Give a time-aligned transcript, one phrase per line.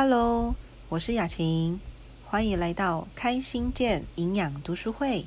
[0.00, 0.54] Hello，
[0.90, 1.80] 我是雅琴，
[2.24, 5.26] 欢迎来到开心健营养读书会。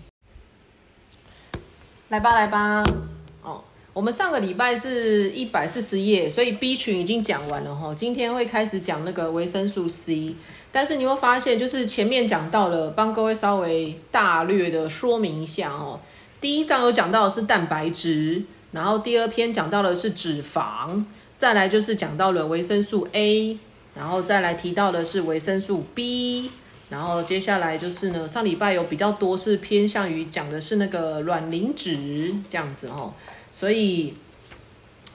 [2.08, 2.82] 来吧，来吧。
[3.44, 7.94] 哦，我们上个礼拜是一百四十页，所以 B 群已经讲完了哈。
[7.94, 10.38] 今天会开始讲那个维生素 C，
[10.72, 16.00] 但是你会发现，就是前面讲到了，帮各位稍微大略的说明一下哦。
[16.40, 21.04] 第一章有讲到的是蛋白质，然后第二篇讲到的是脂肪，
[21.38, 23.60] 再来就是讲到了维生素 A。
[23.94, 26.50] 然后再来提到的是维生素 B，
[26.90, 33.14] 然后接下来就是呢，上礼拜有比较多是偏向于讲的是那个卵磷脂这样子哦，
[33.52, 34.14] 所以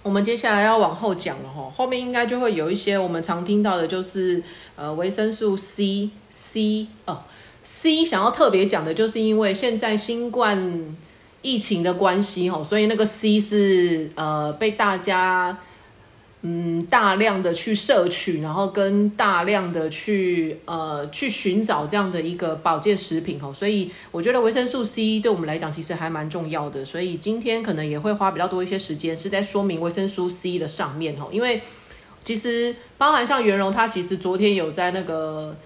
[0.02, 4.42] 我们接下来要往后讲了哈，后面应该就会有一些我们常听到的，就是
[4.76, 7.22] 呃维生素 C C 哦
[7.62, 10.94] C 想要特别讲的就是因为现在新冠
[11.40, 15.58] 疫情的关系哦，所以那个 C 是呃被大家。
[16.42, 31.62] 嗯，大量的去摄取，然后跟大量的去呃去寻找这样的一个保健食品哦，所以我觉得维生素 C 对我们来讲其实还蛮重要的，所以今天可能也会花比较多一些时间是在说明维生素 C 的上面哦，因为
[32.22, 35.56] 其实包含像袁荣他其实昨天有在那个。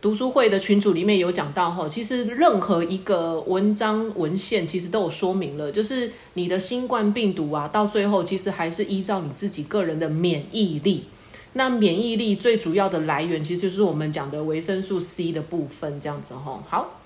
[0.00, 11.04] 读书会的群组里面有讲到哈，其实任何一个文章文献其实都有说明了，就是你的新冠病毒啊，到最后其实还是依照你自己个人的免疫力。
[11.54, 16.62] 那免疫力最主要的来源，其实就是我们讲的维生素 C 的部分，这样子哈。
[16.68, 17.00] 好，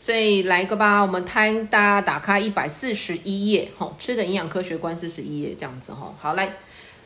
[0.00, 6.12] 所以来一个吧，我们摊大家打开一百四十一页，哈，吃的营养科学观四十一页这样子哈。
[6.18, 6.56] 好，来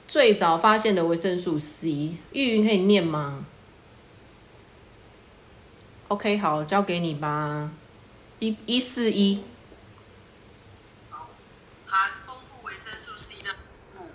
[0.07, 3.45] 最早发现的维生素 C，玉云可以念吗
[6.09, 7.71] ？OK，好，交给你吧。
[8.39, 9.45] 一一四一。
[11.87, 13.55] 含丰富维生素 C 的
[13.99, 14.11] 物。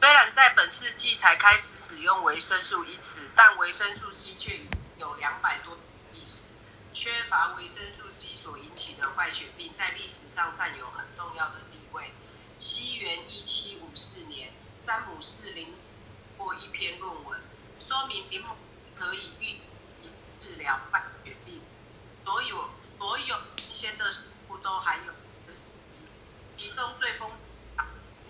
[0.00, 4.60] 虽然在本世纪才开始使用维生素一词，但维生素 C 却
[4.98, 5.76] 有两百多
[6.12, 6.44] 历史。
[6.92, 12.12] 缺乏维生素 C 所引起的坏血病，在历史上占有很重要的地位。
[12.58, 15.74] 西元一七五四年，詹姆斯林
[16.38, 17.40] 过一篇论文，
[17.80, 18.42] 说明林
[18.94, 19.56] 可以预。
[20.46, 21.60] 治疗败血病，
[22.24, 25.12] 所有所有新鲜的食物都含有
[26.56, 27.28] 其中最丰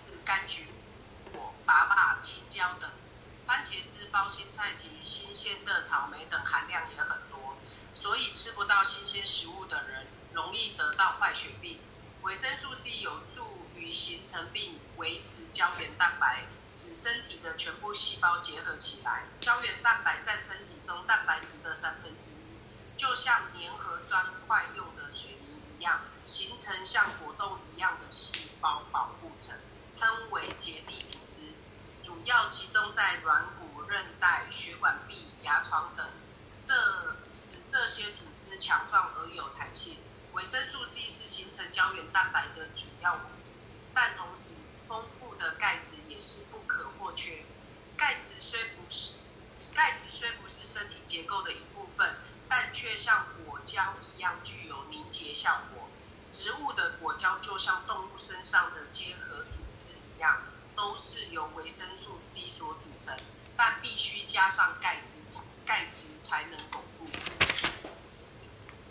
[0.07, 0.65] 是柑橘、
[1.31, 2.89] 果、芭辣、青椒等，
[3.45, 7.55] 番茄汁、包心菜及新鲜的草莓等含量也很多，
[7.93, 11.79] 所以吃不到新鲜食物的人容易得到坏血病。
[12.23, 13.56] 维生素 C 有助
[13.91, 16.45] 形成并维持胶原蛋白。
[16.69, 19.23] 使身体的全部细胞结合起来。
[19.39, 29.57] 胶原蛋白在身体中蛋白质的三分之一，就像粘合砖块用的水泥一样，形成像果冻一样的细胞保护层，
[29.93, 31.53] 称为结缔组织。
[32.03, 36.05] 主要集中在软骨、韧带、血管壁、牙床等，
[36.61, 39.99] 这使这些组织强壮而有弹性。
[40.33, 43.51] 维生素 C 是形成胶原蛋白的主要物质，
[43.99, 44.51] 但同时
[44.87, 46.59] 丰富的钙质也是不。
[46.67, 47.45] 可或缺，
[47.97, 49.13] 钙质虽不是
[49.73, 55.87] 钙质虽不是身体结构的一部分，但却像果胶一样具有凝结效果。
[56.29, 60.43] 植物的果胶就像动物身上的结合组织一样，
[60.75, 63.17] 都是由维生素 C 所组成，
[63.55, 65.13] 但必须加上钙质
[65.65, 67.07] 钙质才能巩固。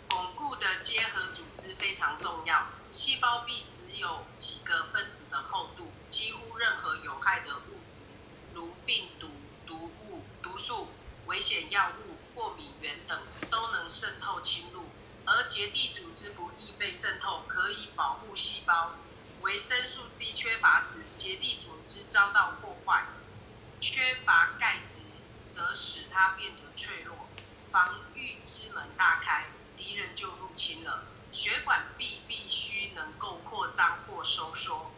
[0.09, 3.63] 巩固的结合组织非常重要，细胞壁
[3.97, 8.05] 有几个分子的厚度，几乎任何有害的物质，
[8.53, 9.29] 如病毒、
[9.65, 10.89] 毒物、毒素、
[11.25, 13.19] 危险药物、过敏原等，
[13.49, 14.83] 都能渗透侵入。
[15.25, 18.93] 而结缔组织不易被渗透，可以保护细胞。
[19.41, 23.05] 维生素 C 缺乏时，结缔组织遭到破坏；
[23.81, 25.01] 缺乏钙质，
[25.49, 27.27] 则使它变得脆弱，
[27.71, 29.47] 防御之门大开。
[29.75, 31.03] 敌人就入侵了，
[31.37, 34.89] 血管壁必须能够扩张或收缩，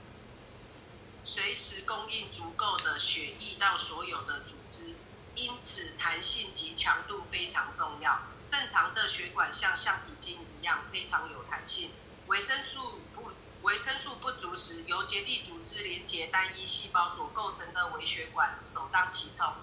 [1.26, 4.96] 随时供应足够的血液到所有的组织，
[5.36, 8.22] 因此弹性及强度非常重要。
[8.48, 11.92] 正常的血管像橡皮筋一样非常有弹性。
[12.28, 13.32] 维生素不
[13.64, 19.56] 维生素不足时，由结缔组织连接单一细胞所构成的微血管首当其冲。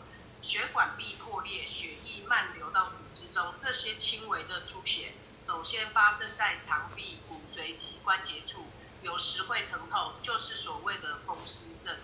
[0.42, 3.54] 血管壁破裂，血液漫流到组织中。
[3.56, 5.14] 这些轻微的出血
[5.46, 8.64] 首先发生在肠壁、骨髓及关节处，
[9.00, 11.96] 有时会疼痛，就是所谓的风湿症。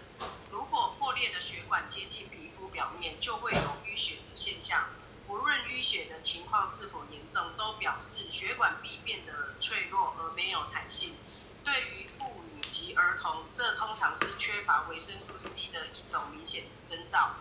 [0.53, 4.91] 如果破裂的血管接近皮肤表面，就会有淤血的现象。
[5.27, 11.17] 无论淤血的情况是否严重，都表示血管壁变得脆弱而没有弹性。
[11.65, 17.35] 对于妇女及儿童，这通常是缺乏维生素 C 的一种明显征兆。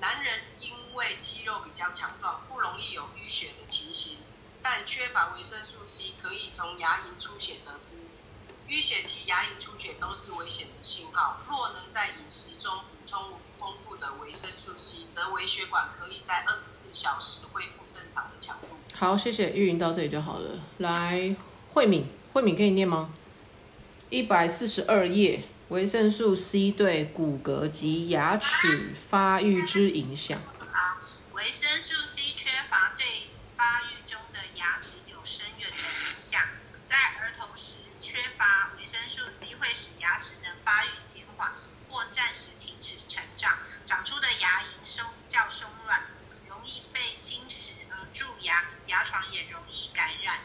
[0.00, 4.18] 男人因为肌肉比较强壮，不容易有淤血的情形，
[4.64, 7.96] 但缺乏维生素 C 可以从牙龈出血得知。
[8.66, 11.38] 淤血及牙龈出血都是危险的信号。
[11.46, 18.68] 若能在饮食中补充丰富的维生素 C，则微血管可以在二十四小时恢复正常的强度。
[18.94, 20.58] 好，谢谢玉云到这里就好了。
[20.78, 21.36] 来，
[21.74, 23.12] 慧敏，慧敏可以念吗？
[24.08, 30.40] 一百四十二页，维生素 C 对骨骼及牙齿发育之影响。
[30.72, 31.02] 啊，
[31.32, 36.40] 维生素 C 缺乏对发育中的牙齿有深远的影响。
[36.86, 41.52] 在儿童时缺乏维生素 C 会使牙齿的发育减缓
[41.88, 46.02] 或暂时停止成长，长出的牙龈松较松软，
[46.46, 50.40] 容易被侵蚀而蛀牙，牙床也容易感染，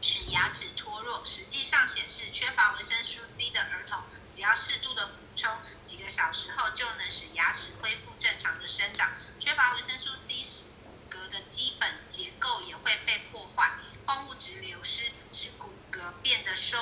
[0.00, 1.22] 使牙齿脱落。
[1.24, 5.50] 实际上显示，缺乏维生素 C 的儿童，只要适度的补充，
[5.86, 9.10] 几个小时后就能使牙齿恢复正常的生长。
[9.40, 13.72] 缺乏维生素 C 使骨骼的基本结构也会被破坏，
[14.04, 16.78] 矿物质流失，使骨骼变得松、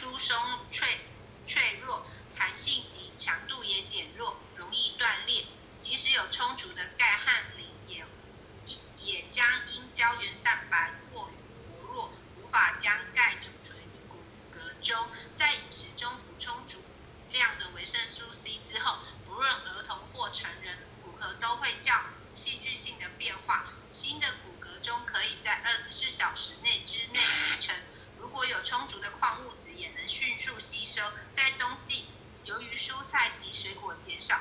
[0.00, 0.36] 疏松、
[0.72, 0.98] 脆
[1.46, 2.04] 脆弱，
[2.36, 5.46] 弹性及强度也减弱，容易断裂。
[5.80, 8.04] 即使有充足的钙和磷，也
[8.98, 14.18] 也将因胶原蛋白过于薄弱，无法将钙储存于骨
[14.52, 15.08] 骼中。
[15.34, 16.82] 在饮食中补充足
[17.36, 21.92] 量的维生素 C 之后，不论儿童或成人，骨骼都会较
[22.34, 23.66] 戏剧性的变化。
[23.90, 27.76] 新的骨骼中可以在二十四小时内之内形成。
[28.18, 31.02] 如果有充足的矿物质，也能迅速吸收。
[31.30, 32.06] 在冬季，
[32.44, 34.40] 由于蔬菜及水果减少，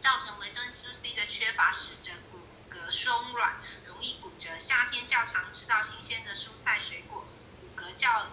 [0.00, 2.40] 造成维生素 C 的缺乏，使得骨
[2.70, 4.58] 骼松软，容易骨折。
[4.58, 7.26] 夏天较常吃到新鲜的蔬菜水果，
[7.60, 8.28] 骨骼较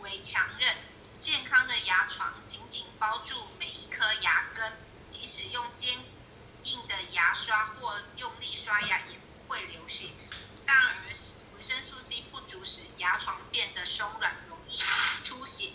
[0.00, 0.76] 为强韧。
[1.22, 4.72] 健康的牙床紧紧包住每一颗牙根，
[5.08, 6.00] 即使用坚
[6.64, 10.08] 硬的牙刷或用力刷牙也不会流血。
[10.66, 10.94] 但而
[11.56, 14.80] 维生素 C 不足使牙床变得松软，容易
[15.22, 15.74] 出血，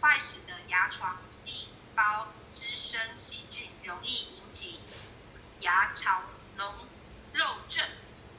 [0.00, 4.78] 坏死的牙床细胞滋生细菌，容易引起
[5.58, 6.22] 牙槽
[6.56, 6.70] 脓
[7.32, 7.84] 肉症。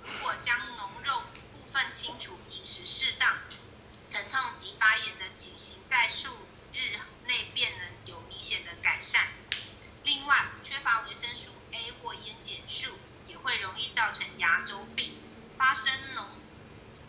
[0.05, 3.39] 如果将脓肉部分清除，饮食适当，
[4.09, 6.29] 疼痛及发炎的情形在数
[6.71, 9.27] 日内便能有明显的改善。
[10.03, 12.91] 另外，缺乏维生素 A 或烟碱素
[13.25, 15.17] 也会容易造成牙周病，
[15.57, 16.25] 发生脓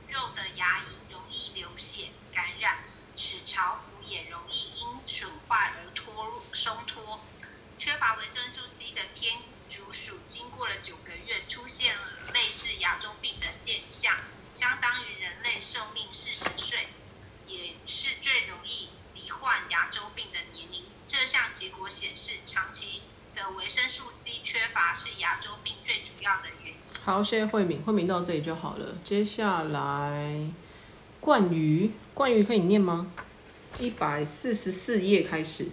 [0.08, 2.78] 肉的牙龈容易流血感染，
[3.14, 7.20] 齿槽骨也容易因损坏而脱松脱。
[7.78, 9.38] 缺乏维生素 C 的天
[9.69, 14.16] 竺鼠经过了九个月，出现了类似牙周病的现象，
[14.54, 16.88] 相当于人类寿命四十岁，
[17.46, 20.87] 也是最容易罹患牙周病的年龄。
[21.06, 23.02] 这项结果显示，长期
[23.34, 26.80] 的维生素 C 缺乏是牙周病最主要的原因。
[27.04, 28.87] 好，谢谢慧敏，慧敏到这里就好了。
[29.02, 30.49] 接下来，
[31.19, 33.11] 冠瑜，冠瑜可以念吗？
[33.81, 35.70] 一百四十四页开始。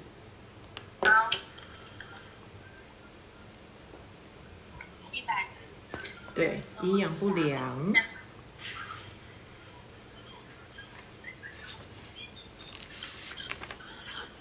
[1.01, 1.29] 好，
[5.11, 5.95] 一百四十四。
[6.33, 7.93] 对，营养不良。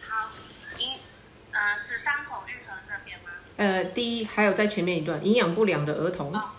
[0.09, 0.31] 好，
[0.79, 0.99] 营
[1.51, 3.29] 呃是伤口愈合这边吗？
[3.59, 6.35] 呃，第一还有在前面一段，营养不良的儿童。
[6.35, 6.53] 哦，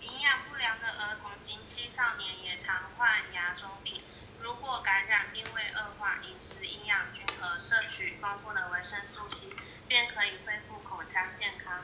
[0.00, 3.94] 营养不良的儿童及青少年也常患牙周病。
[4.42, 9.46] 如果感染并未恶化，饮食营养均衡，摄取丰富的维生素 C，
[9.88, 11.80] 便可以恢复口腔健康。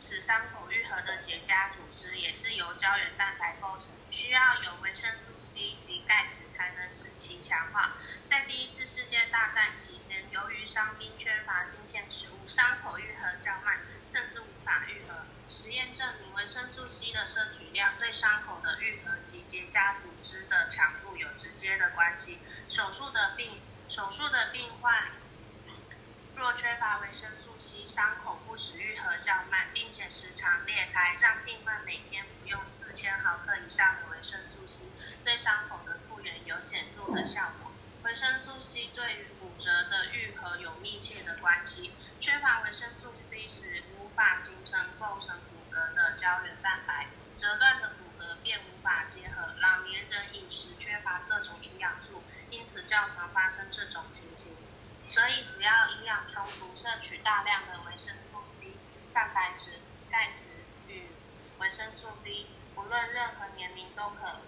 [0.00, 7.96] 使伤口愈合的结痂组织也是由胶原蛋白构成，需要有维生素 C 及钙质才能使其强化。
[8.26, 15.24] 在第一次世界大战期间，由于伤兵缺乏新鲜食物，伤口愈合较慢，甚至无法愈合。
[15.48, 22.40] 实验证明，维生素 C 的摄取量对伤口的愈合及结痂组织的强度有直接的关系。
[22.68, 25.10] 手术的病手术的病患
[26.36, 31.16] 若缺乏维生素 C，伤口不止愈合较慢，并且时常裂开。
[31.20, 34.86] 让病患每天服用四千毫克以上的维生素 C，
[35.22, 37.70] 对伤口的复原有显著的效果。
[38.02, 41.94] 维生素 C 对于骨折的愈合有密切的关系。
[42.20, 49.54] 缺乏维生素 C 时，无法形成构成骨骼的胶原蛋白，折断的骨骼便无法结合。
[49.60, 54.56] 老年人饮食缺乏各种营养素，因此较常发生这种情形。
[55.14, 58.72] 所以，只要营养充足，摄取大量的维生素 C、
[59.12, 59.78] 蛋白质、
[60.10, 60.48] 钙质
[60.88, 61.06] 与
[61.60, 64.40] 维生素 D，无论任何年龄都可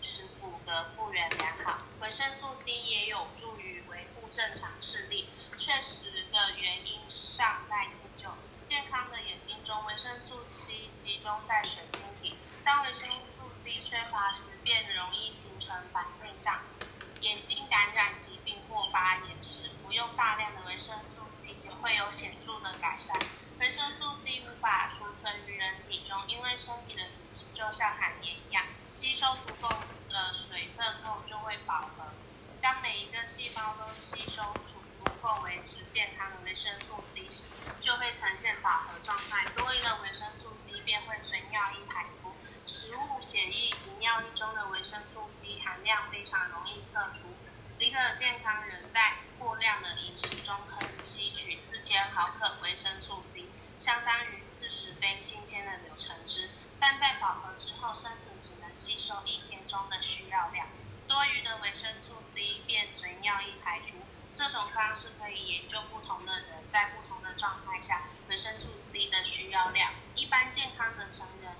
[0.00, 1.82] 使骨骼复原良好。
[2.00, 5.28] 维生素 C 也有助于维护正常视力，
[5.58, 8.30] 确实的原因尚待研究。
[8.64, 12.38] 健康的眼睛中，维生素 C 集中在水晶体。
[12.64, 16.62] 当维生素 C 缺乏时，便容易形成白内障、
[17.20, 23.16] 眼睛感染疾病或发炎时，用大量的维生素 C 也会有显著的改善。
[23.60, 29.68] 维生素 C 无法储存于人体中，因为身体的组织就像海绵一样，吸收足够
[30.08, 32.12] 的水分后就会饱和。
[32.60, 37.44] 当每一个细胞都吸收足足够维持健康的维生素 C 时，
[37.80, 39.46] 就会呈现饱和状态。
[39.54, 42.34] 多余的维生素 C 便会随尿液排出。
[42.66, 47.36] 食物、血液及尿液中的维生素 C 含量非常容易测出。
[47.78, 53.44] 一个健康人在过量的饮食中可以吸取四千毫克维生素 C，
[53.78, 56.50] 相当于四十杯新鲜的柳橙汁。
[56.80, 60.66] 但在饱和之后，身体只能吸收一天中的需要量，
[61.08, 63.96] 多余的维生素 C 便随尿液排出。
[64.34, 69.92] 这种方式可以研究不同的人在不同的状态下维生素 C 的需要量。
[70.14, 71.52] 一般健康的成人，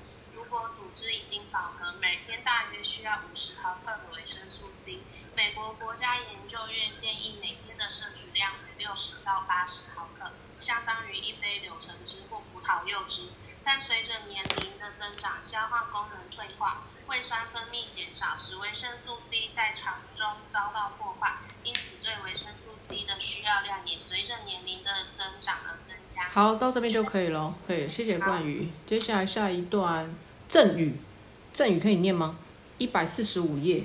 [0.54, 5.00] 如果组织已经饱和，每天大约需要五十毫克的维生素 C。
[5.34, 10.30] 美国国家研究院建议每天的摄取量为六十到八十毫克，
[10.60, 13.30] 相当于一杯柳橙汁或葡萄柚汁。
[13.64, 21.34] 但随着年龄的增长，消化功能退化，胃酸分泌减少，使维生素 C 在肠中遭到破坏，
[21.64, 26.28] 因此对维生素 C 的需要量也随着年龄的增长而增加。
[26.28, 27.52] 好，到这边就可以了。
[27.66, 28.70] 可以，谢谢冠宇。
[28.86, 30.14] 接下来下一段
[30.48, 30.94] 赠语，
[31.52, 32.38] 赠语可以念吗？
[32.78, 33.84] 一百四十五页，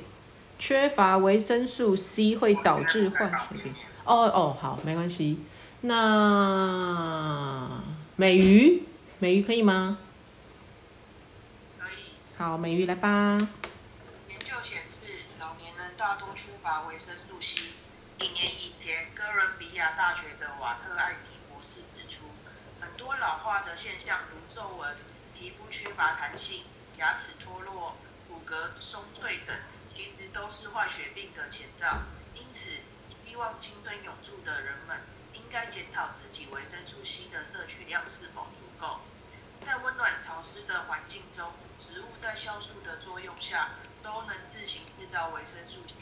[0.57, 3.73] 缺乏维生素 C 会导致坏血病。
[4.03, 5.39] 哦哦，好，没关系。
[5.81, 7.81] 那
[8.15, 8.83] 美鱼，
[9.19, 9.99] 美鱼可以吗？
[11.77, 12.11] 可以。
[12.37, 13.37] 好，美鱼来吧。
[14.29, 14.99] 研究显示，
[15.39, 17.61] 老年人大多缺乏维生素 C。
[18.19, 22.25] 一年以前，哥伦比亚大学的瓦特艾迪博士指出，
[22.81, 24.93] 很多老化的现象，如皱纹、
[25.39, 26.65] 皮肤缺乏弹性、
[26.97, 27.95] 牙齿脱落、
[28.27, 29.55] 骨骼松脆等，
[29.87, 31.99] 其实都是坏血病的前兆。
[32.35, 32.71] 因此，
[33.25, 34.99] 希望青春永驻的人们，
[35.31, 38.99] 应该检讨自己维生素 C 的摄取量是否足够。
[39.61, 43.69] 在温暖潮湿的环境中，植物在酵素的作用下，
[44.03, 45.93] 都能自行制造维生素 C。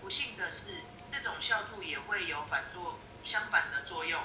[0.00, 0.66] 不幸的是，
[1.12, 4.20] 这种酵素也会有反作相反的作用，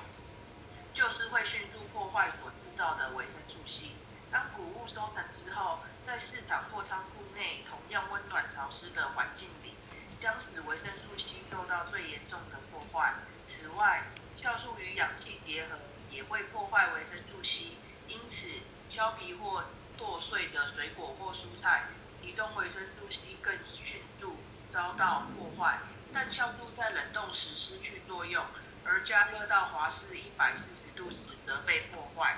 [0.96, 3.92] 就是会迅速破坏所制造的维生素 C。
[4.32, 9.76] 当谷物收成之后，在市场或仓库内同样温暖潮湿的环境里，
[10.20, 13.14] 将使维生素 C 受到最严重的破坏。
[13.46, 14.04] 此外，
[14.36, 15.78] 酵素与氧气结合
[16.10, 18.48] 也会破坏维生素 C，因此
[18.90, 19.64] 削皮或
[19.98, 21.86] 剁碎的水果或蔬菜，
[22.22, 24.36] 其中维生素 C 更迅速
[24.70, 25.80] 遭到破坏。
[26.14, 28.44] 但酵素在冷冻时失去作用，
[28.86, 32.38] 而加热到华氏一百四十度时则被破坏。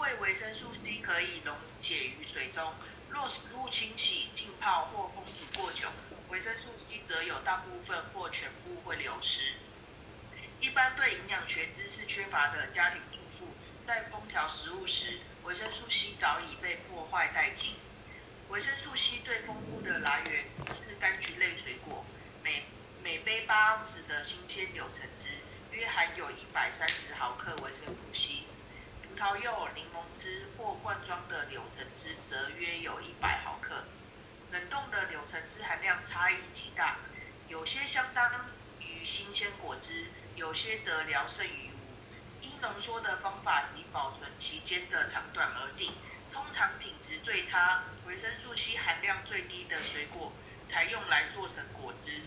[0.00, 2.72] 因为维生素 C 可以溶解于水中，
[3.10, 5.88] 若食物清洗、浸泡或烹煮过久，
[6.30, 9.56] 维生素 C 则有大部分或全部会流失。
[10.58, 13.48] 一般对营养学知识缺乏的家庭主妇，
[13.86, 17.74] 在烹调食物时，维生素 C 早已被破坏殆尽。
[18.48, 22.06] 维生素 C 最丰富的来源是柑橘类水果，
[22.42, 22.64] 每
[23.02, 25.26] 每杯八盎司的新鲜柳橙汁
[25.72, 28.44] 约含有一百三十毫克维生素 C。
[29.20, 33.84] 葡萄柚、柠檬汁或罐装的柳橙汁则约有一百毫克。
[34.50, 36.96] 冷冻的柳橙汁含量差异极大，
[37.46, 38.46] 有些相当
[38.78, 42.42] 于新鲜果汁，有些则聊胜于无。
[42.42, 45.92] 依浓缩的方法及保存期间的长短而定。
[46.32, 50.32] 通常品质最差、维生素 C 含量最低的水果
[50.66, 52.22] 才用来做成果汁。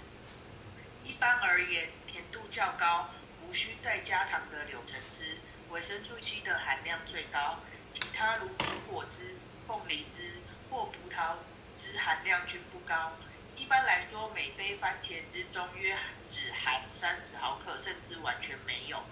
[1.04, 3.10] 一般而言，甜度较高、
[3.42, 5.40] 无需再加糖的柳橙汁。
[5.74, 7.58] 维生素 C 的含量最高，
[7.96, 9.36] 其他如苹果汁、
[9.68, 10.34] 凤梨汁
[10.70, 11.38] 或葡萄
[11.76, 13.14] 汁含量均不高。
[13.56, 19.04] 一般来说，每杯番茄汁中约只含三十毫克，甚至完全没有。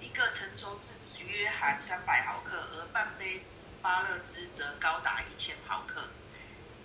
[0.00, 3.42] 一个成熟质只约含三百毫克，而半杯
[3.82, 6.10] 芭乐汁则高达一千毫克。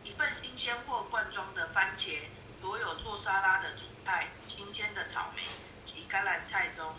[0.04, 2.18] 一份新鲜或罐装的番茄，
[2.60, 5.44] 所有做沙拉的主菜、新鲜的草莓
[5.86, 6.96] 及甘蓝菜中。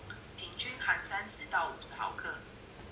[0.56, 2.34] 均含三十到五十毫克，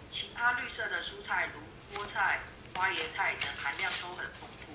[0.08, 2.40] 其他绿色的蔬菜如菠菜、
[2.74, 4.72] 花椰菜等含量都很丰富，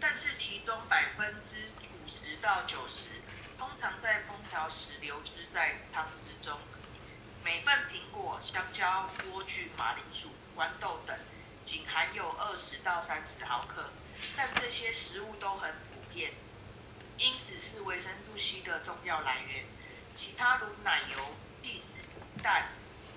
[0.00, 1.56] 但是其中百分之
[1.92, 3.04] 五十到九十
[3.58, 6.58] 通常在烹调时流失在汤汁中。
[7.44, 11.16] 每份苹果、香蕉、莴苣、马铃薯、豌豆等
[11.64, 13.90] 仅含有二十到三十毫克，
[14.36, 16.32] 但这些食物都很普遍，
[17.16, 19.64] 因此是维生素 C 的重要来源。
[20.16, 21.36] 其他如奶油。
[22.42, 22.68] 蛋、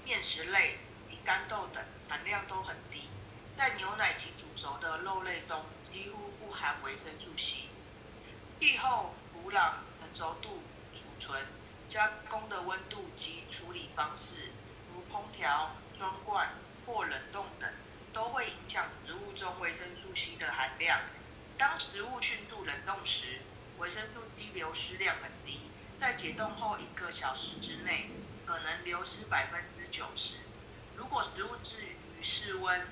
[0.03, 0.77] 面食类、
[1.09, 3.07] 饼干豆等含量都很低，
[3.55, 7.69] 在牛奶及煮熟的肉类中几乎不含维生素 C。
[8.59, 11.45] 气候、土壤、成熟度、储存、
[11.87, 14.49] 加工的温度及处理方式，
[14.93, 16.49] 如烹调、装罐
[16.85, 17.69] 或冷冻等，
[18.11, 20.99] 都会影响植物中维生素 C 的含量。
[21.57, 23.41] 当食物迅速冷冻时，
[23.77, 25.61] 维生素 C 流失量很低，
[25.99, 28.09] 在解冻后一个小时之内，
[28.45, 30.33] 可能流失百分之九十。
[30.95, 32.87] 如果食物置于室温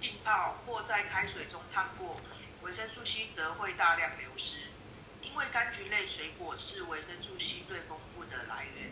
[0.00, 2.20] 浸泡或在开水中烫过，
[2.62, 4.56] 维生素 C 则会大量流失。
[5.20, 8.90] 因为柑橘类水果是维生素 C 最丰富的来源，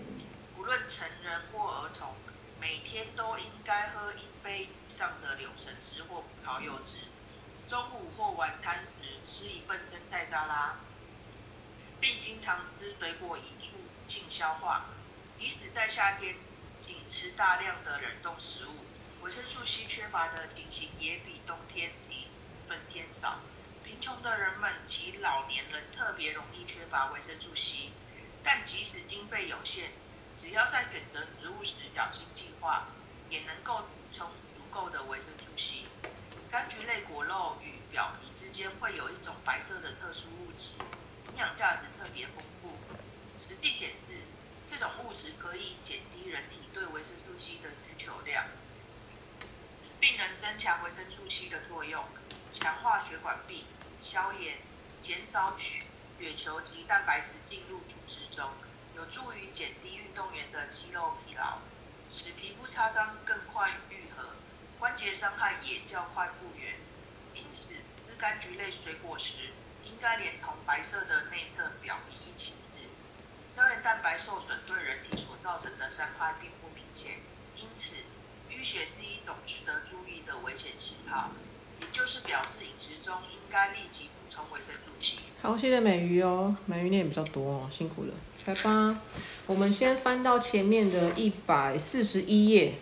[0.57, 2.15] 无论成人或儿童，
[2.61, 6.97] 每天都应该喝一杯以上的柳橙汁或葡萄柚汁。
[7.69, 10.77] 中午或晚餐时吃一份生菜沙拉，
[12.01, 13.73] 并经常吃水果以促
[14.07, 14.87] 进消化。
[15.39, 16.35] 即使在夏天，
[16.81, 18.71] 仅吃大量的冷冻食物，
[19.23, 22.29] 维生素 C 缺乏的情形也比冬天及
[22.67, 23.41] 春天少。
[23.85, 27.91] 贫穷的人们及老年人特别容易缺乏维生素 C，
[28.43, 29.91] 但即使经费有限，
[30.35, 32.89] 只要在选择食物时小心计划，
[33.29, 35.85] 也能够补充足够的维生素 C。
[36.51, 40.71] 柑橘类果肉与表皮之间会有一种白色的特殊物质，
[41.29, 42.77] 营养价值特别丰富。
[43.39, 44.23] 实际显示，
[44.67, 48.47] 这种物质可以减低人体对维生素 C 的需求量，
[50.01, 52.05] 并能增强维生素 C 的作用，
[52.53, 53.67] 强化血管壁、
[54.01, 54.59] 消炎、
[55.01, 58.51] 减少血球及蛋白质进入组织中，
[58.97, 61.59] 有助于减低运动员的肌肉疲劳，
[62.11, 64.31] 使皮肤擦伤更快愈合。
[64.81, 66.75] 关节伤害也较快复原，
[67.35, 69.33] 因此吃柑橘类水果时，
[69.85, 72.55] 应该连同白色的内侧表皮一起。
[73.57, 77.13] 胶原蛋白受损对人体所造成的伤害并不明显，
[77.57, 77.95] 因此
[78.51, 81.31] 淤血是一种值得注意的危险信号，
[81.81, 85.17] 也就是表示饮食中应该立即补充维生素 C。
[85.41, 88.13] 好，谢谢美鱼哦，美鱼念比较多哦，辛苦了。
[88.45, 89.01] 来吧，
[89.47, 92.75] 我们先翻到前面的一百四十一页。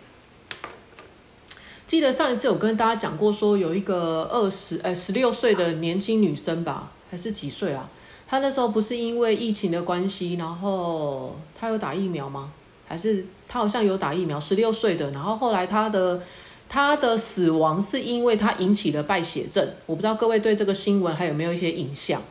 [1.87, 7.89] 记得上一次有跟大家讲过，说有一个二十哎十六岁的年轻女生吧，还是几岁啊？
[8.35, 12.51] 他那时候不是因为疫情的关系，然后他有打疫苗吗？
[12.85, 14.37] 还是他好像有打疫苗？
[14.37, 16.21] 十六岁的，然后后来他的
[16.67, 19.65] 他的死亡是因为他引起了败血症。
[19.85, 22.21] 我不知道各位对这个新闻还有没有一些印象？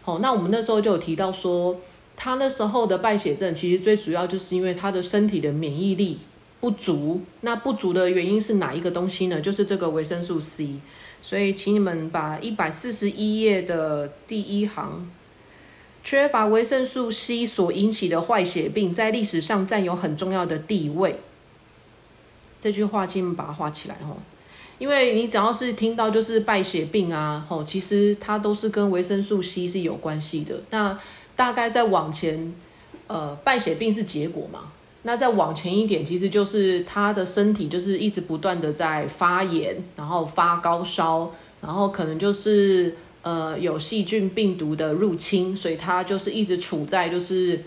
[0.00, 1.76] 好，那我们那时候就有提到说，
[2.16, 6.20] 他那时候的败血症其实最主要就是因为他的身体的免疫力。
[6.60, 9.38] 不足，那不足的原因是哪一个东西呢？
[9.40, 10.76] 就是这个维生素 C。
[11.22, 15.06] 所以，请你们把一百四十一页的第一行，
[16.02, 21.20] 缺乏维生素 C 所引起的坏血病，在历史上占有很重要的地位。
[22.58, 24.16] 这句话，请你们把它画起来哦。
[24.78, 30.62] 因为你只要是听到就是败血病啊，吼，其实它都是跟维生素 C 是有关系的。
[30.70, 30.98] 那
[31.36, 32.54] 大概再往前，
[33.06, 34.72] 呃，败血病是结果嘛？
[35.02, 47.62] 那再往前一点，其实就是他的身体就是一直不断的在发炎，然后发高烧，然后可能就是呃有细菌病毒的入侵，所以他就是一直处在就是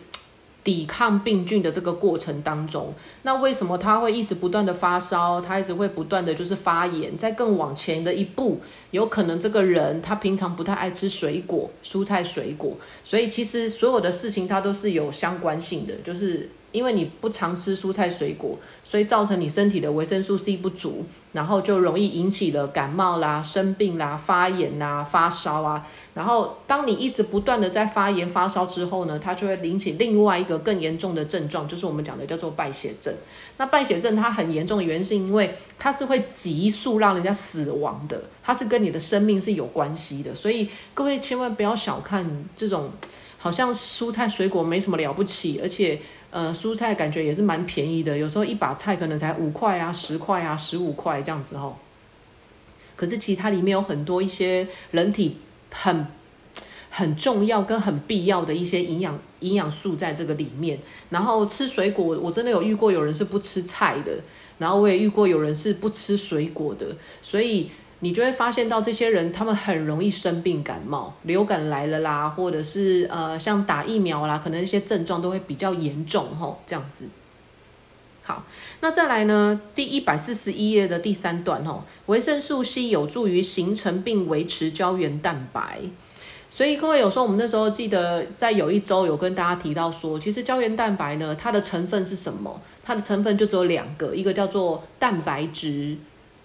[0.63, 2.93] 抵抗病菌的这个过程当中。
[3.23, 5.41] 那为什么他会一直不断的发烧？
[5.41, 7.17] 他一直会不断的就是发炎？
[7.17, 8.61] 再更往前的一步，
[8.91, 16.49] 有可能这个人他平常不太爱吃水果、蔬菜、水果，所以其实所有的事情它都是有相关性的，就是。
[16.73, 25.87] 因为你不常吃蔬菜水果，所以造成你身体的维生素 C 不足，然后就容易引起了感冒啦、生病啦、发炎啦、发烧啊。
[26.13, 33.13] 然后当你一直不断的在发炎发烧之后呢，它就会引起另外一个更严重的症状，就是我们讲的叫做败血症。
[33.57, 40.33] 那败血症它很严重的原因是因为它是会急速让人家死亡的，它是跟你的生命是有关系的。
[40.33, 42.89] 所以各位千万不要小看这种，
[43.43, 45.99] 好像蔬菜水果没什么了不起，而且。
[46.35, 51.75] 呃，蔬菜感觉也是蛮便宜的，有时候一把菜可能才五块啊、十块啊、十五块这样子哦。
[52.95, 55.37] 可是其他里面有很多一些人体
[55.69, 56.07] 很
[56.89, 60.79] 很重要跟很必要的一些营养营养素在这个里面。
[61.11, 64.13] 然后吃水果，我真的有遇过有人是不吃菜的，
[64.57, 67.69] 然后我也遇过有人是不吃水果的，所以。
[68.03, 77.07] 你就会发现到这些人，他们很容易生病、感冒、流感来了啦，或者是呃，像打疫苗啦，可能一些症状都会比较严重吼，这样子。
[78.23, 78.43] 好，
[78.81, 79.61] 那再来呢？
[79.73, 85.79] 第一百四十一页的第三段吼，维生素 C 有助于形成并维持胶原蛋白。
[86.49, 92.61] 所以各位有时候我们那时候记得在有一周有跟大家提到说，其实胶原蛋白呢，它的成分是什么？
[92.83, 95.95] 它的成分就只有两个，一个叫做蛋白质。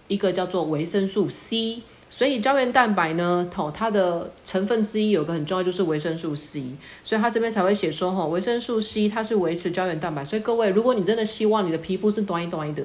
[0.08, 1.82] 一个叫做维生素 C。
[2.10, 6.64] 所以胶原蛋白呢，哦，它的成分之一有个很重要，就是维生素 C。
[7.04, 10.24] 所以它这边才会写说，哈，维生素 C 它是维持胶原蛋白。
[10.24, 12.82] 所以各位，如果你真的希望你的皮肤是端一端的，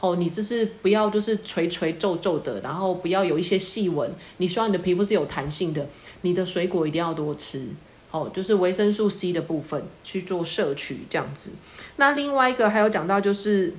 [0.00, 5.86] 哦，你就是不要就是垂垂皱皱的，然后不要有一些细纹，你希望你的皮肤是有弹性的，
[6.22, 7.68] 你的水果一定要多吃，
[8.10, 11.52] 哦，就是维生素 C 的部分去做摄取这样子。
[11.94, 13.72] 那另外一个还有讲到就是。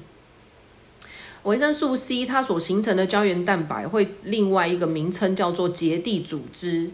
[1.45, 6.89] 维生素 C 它所形成的胶原蛋白会另外一个名称叫做结缔组织，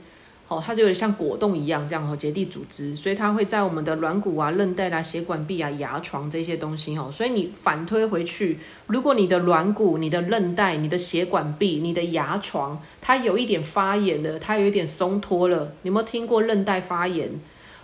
[0.49, 17.31] 哦，它就有点像果冻一样这样哦，结缔组织，所以它会在我们的软骨啊、韧带啊、血管壁啊、牙床这些东西哦，所以你反推回去，如果你的软骨、你的韧带、你的血管壁、你的牙床，它有一点发炎了，它有一点松脱了，你有没有听过韧带发炎？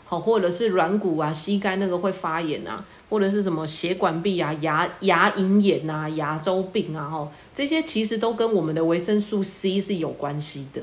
[0.04, 2.86] 好，或者是软骨啊、膝盖那个会发炎啊？
[3.10, 10.82] 或者是什么血管壁啊、牙牙龈炎啊、牙周病啊，吼，这些其实都跟我们的维生素 C 是有关系的。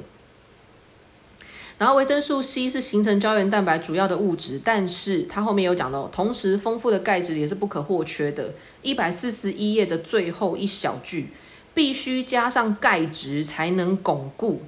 [1.76, 8.54] 然后维生素 C 是形成胶原蛋白主要的物质，但是它后面有讲到，同时丰富的钙质也是不可或缺的。
[8.82, 11.30] 一百四十一页的最后一小句，
[11.74, 14.62] 必须加上钙质才能巩固。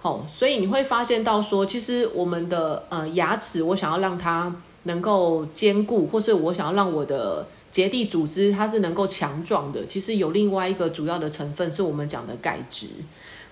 [0.00, 4.56] 好，所以你会发现到说，其实我们的呃牙齿，我想要让它。
[4.88, 12.88] 能够坚固，或是我想要让我的结缔组织它是能够强壮的，其实有另外一个主要的成分是我们讲的钙质。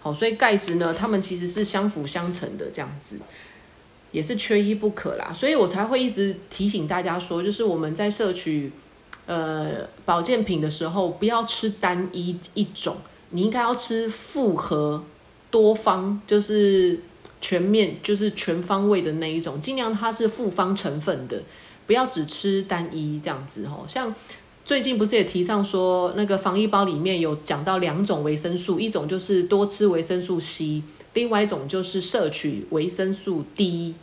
[0.01, 3.19] 好，所以钙质呢，它们其实是相辅相成的，这样子
[4.11, 5.33] 也是缺一不可啦。
[5.33, 8.73] 所以我才会一直提醒大家说，就是我们在摄取
[9.27, 12.97] 呃保健品的时候，不要吃单一一种，
[13.31, 15.05] 你应该要吃复合
[15.51, 17.01] 多方，就是。
[17.41, 21.43] 全面就是全方位的那一种，尽量它是复方成分的，
[21.87, 23.85] 不要只吃单一这样子吼。
[23.89, 24.15] 像
[24.65, 30.83] 最近不是也提倡说，那个防疫包里面有讲到两种维生素，一种就是多吃维生素 C，
[31.15, 33.95] 另外一种就是摄取维生素 D。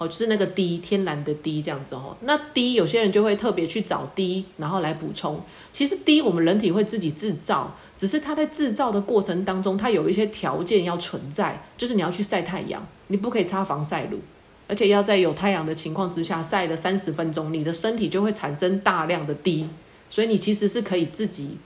[0.00, 2.16] 哦，就是那个 D 天然的 D 这样子哦。
[2.22, 5.38] 那 D 有些人就会特别去找 D，然后来补充。
[5.74, 14.18] 其实 D 我们人体会自己制造，只是它在制造的过程当中，它有一些条件要存在，就是你要去晒太阳，你不可以擦防晒乳，
[14.66, 19.68] 而且要在有太阳的情况之下晒了三十分钟，你的身体就会产生大量的 D，
[20.08, 21.58] 所以你其实是可以自己。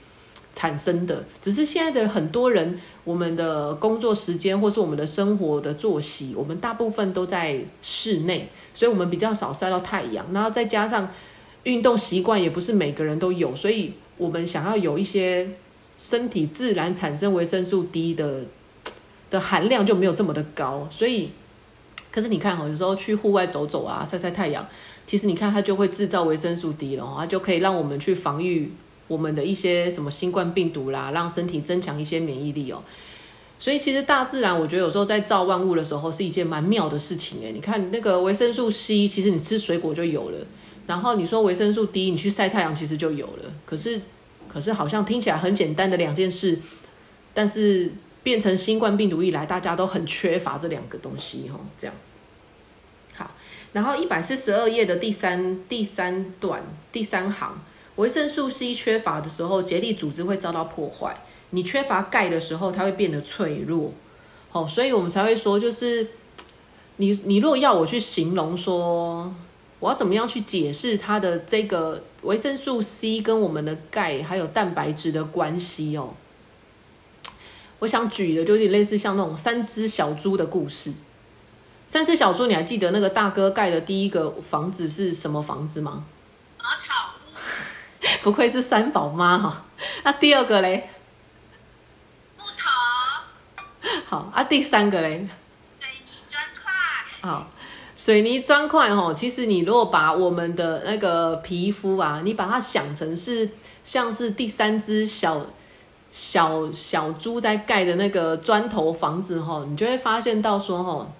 [0.55, 10.25] 产生的，只是现在的很多人，我们的工作时间或是我们的生活的作息，我们大部分都在室内，所以我们比较少晒到太阳。
[10.31, 11.11] 然后再加上
[11.63, 15.49] 运动习惯也不是每个人都有，所以我们想要有一些
[15.97, 18.45] 身体自然产生维生素 D 的
[19.29, 20.87] 的含量就没有这么的高。
[20.89, 21.31] 所以，
[22.13, 24.65] 可是你看哈，有时候去户外走走啊，晒晒太阳，
[25.05, 28.71] 其实你看它就会制造维生素 D 了，它就可以让我们去防御。
[29.07, 32.83] 我们的一些什么新冠病毒啦，让身体增强一些免疫力哦。
[33.57, 37.51] 所以其实大自然，我觉得有时候在造万物的时候是一件蛮妙的事情诶。
[37.53, 40.37] 你看那个维生素 C，其实你吃水果就有了。
[40.85, 43.43] 然后你说维生素 D，你去晒太阳其实就有了。
[43.65, 44.01] 可是，
[44.49, 46.59] 可是好像听起来很简单的两件事，
[47.33, 47.91] 但是
[48.23, 51.59] 变成新冠病毒以来，大家都很缺乏这两个东西哈。
[51.79, 51.95] 这样
[53.13, 53.31] 好，
[53.71, 57.63] 然后一百四十二页的第三第三段第三行。
[57.95, 61.15] 维生素 C 缺乏的时候，结缔组织会遭到破坏。
[61.51, 63.93] 你缺乏钙的时候，它会变得脆弱。
[64.49, 66.07] 好，所以我们才会说，就是
[66.97, 69.33] 你你如果要我去形容说，
[69.79, 76.13] 我要怎么样去解释它的这个维生素 C 跟我们的钙还有蛋白质的关系哦？
[77.79, 80.91] 我想举的就有点类似像那种三只小猪的故事。
[81.87, 86.05] 三只小猪，你还记得那个大哥盖的第一个房子是什么房子吗？
[88.25, 89.65] 不愧是三宝妈哈，
[90.03, 90.89] 那第二个嘞？
[92.35, 93.87] 木头。
[94.07, 95.27] 好啊，第三个嘞？
[95.79, 97.29] 水泥砖块。
[97.29, 97.47] 好，
[97.95, 103.47] 水泥砖块哈，其实你如果把我们的那个皮肤啊，你把它想成是
[103.83, 105.45] 像是第三只小
[106.11, 111.11] 小小猪在盖的那个砖头房子哈，你就会发现到说哈，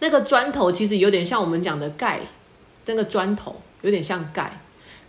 [0.00, 2.20] 那个砖头其实有点像我们讲的盖，
[2.84, 4.58] 那个砖头有点像钙。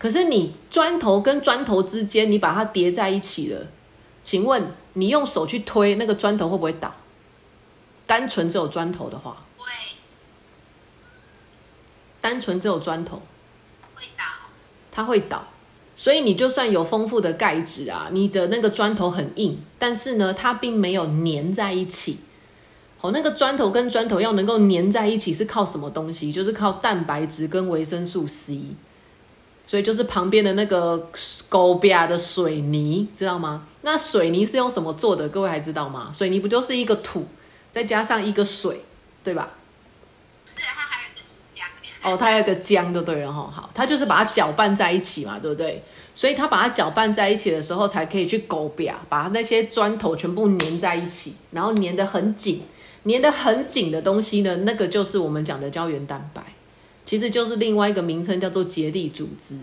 [0.03, 3.67] 可是你砖头跟砖头之间，你把它叠在一起了，
[4.21, 4.61] 请问
[4.95, 6.93] 你用手去推那个砖头会不会倒？
[8.05, 9.71] 单纯只有砖头的话，会。
[12.19, 13.21] 单纯只有砖头，
[13.95, 14.25] 会倒。
[14.91, 15.47] 它会倒，
[15.95, 22.19] 所以你就算有丰富的钙质啊，你的那个砖头很硬，但是呢，它并没有粘在一起。
[22.99, 26.29] 哦，那个砖头跟砖头要能够粘在一起，是靠什么东西？
[26.29, 28.63] 就是靠蛋白质跟维生素 C。
[29.73, 31.09] 所以就是旁边的那个
[31.49, 33.65] 沟边的水泥，知道吗？
[33.81, 35.27] 那水泥是用什么做的？
[35.29, 36.12] 各位还知道吗？
[36.13, 37.25] 水泥不就是一个土，
[37.71, 38.83] 再加上一个水，
[39.23, 39.49] 对吧？
[40.45, 42.07] 是它还有一个泥浆。
[42.07, 43.51] 哦，它还有一个浆就对了哈。
[43.51, 45.83] 好，它就是把它搅拌在一起嘛，对不对？
[46.13, 52.62] 所以它把它搅拌在一起的时候，才可以去勾边，把那些砖头全部粘在一起，然后粘得很紧，
[53.05, 56.43] 粘得很紧的东西呢，那个就是我们讲的胶原蛋白。
[57.05, 59.57] 其实就是另外一个名称，叫做结缔组织。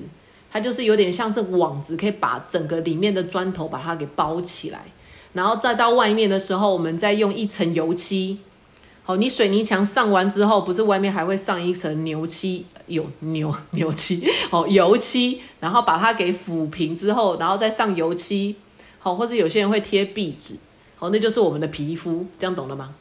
[0.53, 4.85] 它就是有点像是网子，可以把整个里面的砖头把它给包起来，
[5.33, 8.39] 然后再到外面的时候，我们再用一层油漆。
[9.05, 12.67] 好，你水泥墙上完之后，不是外面还会上一层牛漆？
[12.87, 18.57] 有 牛牛漆哦，油漆，然后把它给抚平之后，然后再上油漆。
[18.99, 20.57] 好，或者有些人会贴壁纸。
[20.97, 22.95] 好，那就是我们的皮肤，这样懂了吗？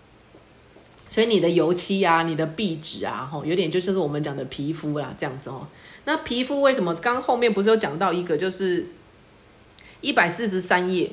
[1.11, 5.65] 所以你的油漆啊，你的壁纸啊，吼，有点就是我们讲的皮肤啦，这样子哦。
[6.05, 8.85] 那皮肤为什么刚后面不是有讲到一个，就是
[10.01, 11.11] 一百四十三页，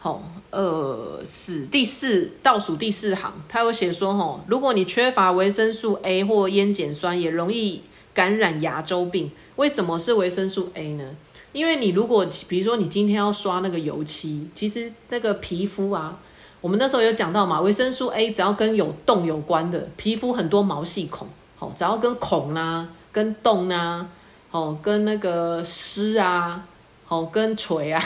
[0.00, 7.82] 好，呃，是第四倒数第四行，它有写说，吼，如果你缺乏维生素 A 或烟碱酸，也容易
[8.12, 9.30] 感染牙周病。
[9.54, 11.16] 为什么是维生素 A 呢？
[11.52, 16.18] 因为你如果比如说你今天要刷那个油漆，其实那个皮肤啊。
[16.62, 21.26] 我们那时候有讲到嘛，维生素 A 只要跟有洞有关的皮肤很多毛细孔，
[21.58, 24.08] 好，只要跟孔啊、跟洞啊、
[24.52, 26.64] 哦，跟那个湿啊、
[27.08, 28.00] 哦，跟垂啊，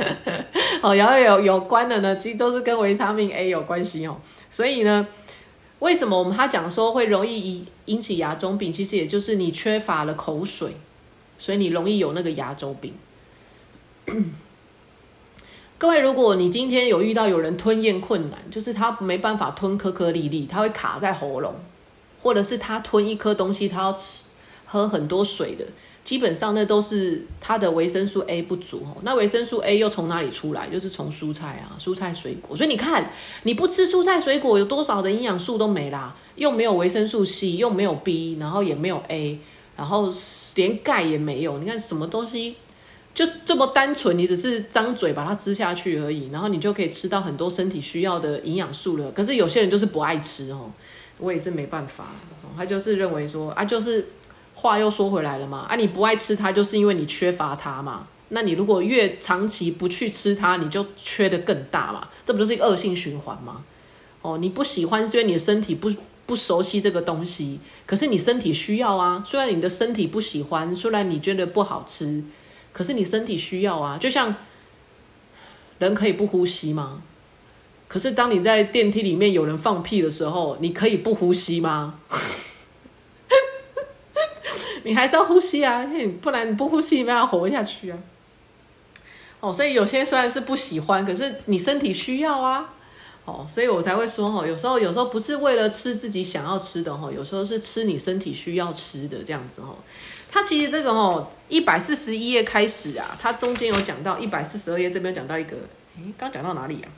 [0.80, 4.16] 哦，然后有有关的呢，其实都是跟维他命 A 有关系哦。
[4.48, 5.06] 所以呢，
[5.80, 8.72] 为什么我们他讲说会容易引引起牙周病？
[8.72, 10.74] 其实也就是你缺乏了口水，
[11.36, 12.94] 所以你容易有那个牙周病。
[15.84, 21.54] 各位，如果你今天有遇到有人吞咽困难，就是他没办法吞颗颗粒粒，他会卡在喉咙，
[22.22, 24.24] 或者是他吞一颗东西，他要吃
[24.64, 25.66] 喝很多水的，
[26.02, 28.82] 基本上那都是他的维生素 A 不足。
[29.02, 30.70] 那维生素 A 又从哪里出来？
[30.70, 32.56] 就是从蔬菜啊，蔬菜水果。
[32.56, 33.10] 所以你看，
[33.42, 39.38] 你不吃蔬菜水果，有多少的营养素都没啦，又没有维生素 C，又没有 B，然后也没有 A，
[39.76, 40.10] 然后
[40.54, 41.58] 连钙也没有。
[41.58, 42.56] 你看什么东西？
[43.14, 49.12] 就这么单纯，你只是张嘴把它吃下去而已，然后你就可以吃到很多身体需要的营养素了。
[49.12, 50.72] 可是有些人就是不爱吃哦，
[51.18, 52.06] 我也是没办法，
[52.56, 54.08] 他就是认为说啊，就是
[54.54, 58.08] 话又说回来了嘛，啊你不爱吃它，就是因为你缺乏它嘛。
[58.30, 63.62] 那你如果越长期不去吃它，你就缺的更大嘛，这不就是一个恶性循环吗？
[64.22, 65.92] 哦，你不喜欢是因为你的身体不
[66.26, 69.22] 不熟悉这个东西，可是你身体需要啊。
[69.24, 72.24] 虽然你的身体不喜欢，虽然你觉得不好吃。
[72.74, 74.34] 可是你身体需要啊，就像
[75.78, 77.00] 人可以不呼吸吗？
[77.86, 82.00] 可是当你在电梯里面有人放屁的时候，你可以不呼吸吗？
[84.82, 85.86] 你还是要呼吸啊，
[86.20, 87.98] 不然你不呼吸，你没办法活下去啊。
[89.40, 92.74] 哦，所以有些虽然是不喜欢，可是你身体需要啊。
[93.24, 99.76] 哦，所以我才会说哦，有时候有时候不是为了吃自己想要吃的哦，有时候是吃你身体需要吃的这样子哦。
[100.34, 105.54] 它其实这个哦，一百四十一页开始啊，它中间有讲到一百四十二页这边讲到一个，
[105.96, 106.90] 诶，刚讲到哪里啊？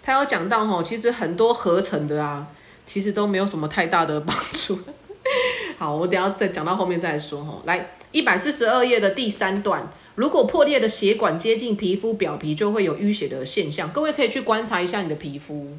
[0.00, 2.46] 它有讲到哦，其实很多合成的啊，
[2.86, 4.78] 其实都没有什么太大的帮助。
[5.76, 7.60] 好，我等下再讲到后面再说哈。
[7.64, 13.92] 来，一百四十二页的第三段，如果破裂的血管接近皮肤表皮，就会有淤血的现象。
[13.92, 15.76] 各位可以去观察一下你的皮肤，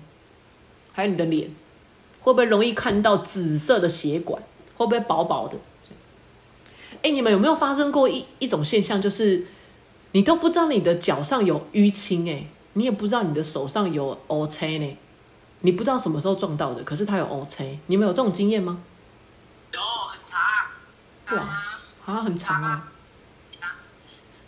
[0.91, 1.50] 还有你的脸，
[2.19, 4.43] 会不会容易看到紫色的血管？
[4.76, 5.58] 会不会薄薄的？
[7.02, 9.45] 哎，你们有没有发生过一一种现象，就是
[10.13, 14.97] 你都不知道你的脚上有淤青，哎，你也不知道你的手上有 O C 呢，
[15.62, 18.80] 你不知道什么时候撞到的，可是它有 O C，你们有这种经验吗？
[19.73, 21.63] 有很长，哇，
[22.06, 22.89] 啊，很长啊，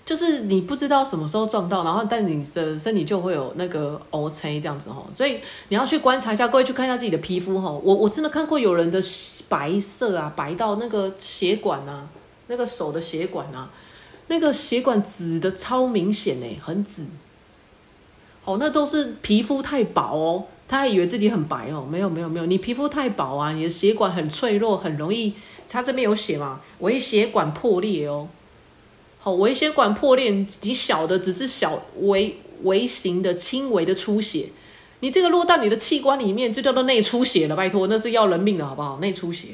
[0.06, 9.00] 就是你不知道什么时候撞到，然后但你的身体就会有那个 O C 这样子哈，所以你要去观察一下，各位去看一下自己的皮肤哈，我我真的看过有人的
[9.48, 12.08] 白色啊，白到那个血管啊。
[12.50, 13.72] 那个手的血管啊，
[14.28, 17.06] 那个血管紫的超明显哎，很紫。
[18.44, 25.34] 哦，那都是皮肤太薄哦，他还以为自己很白哦，没有没有没有，你皮肤太薄啊，你的血管很脆弱，很容易。
[25.68, 28.28] 他这边有写嘛，微血管破裂哦。
[29.20, 34.48] 好，微血管破裂，你小的只是小微微型的轻微的出血，
[35.02, 38.98] 你这个落到你的器官里面，就叫做内出血了，拜托，那是要人命的好不好？
[39.00, 39.50] 内出血。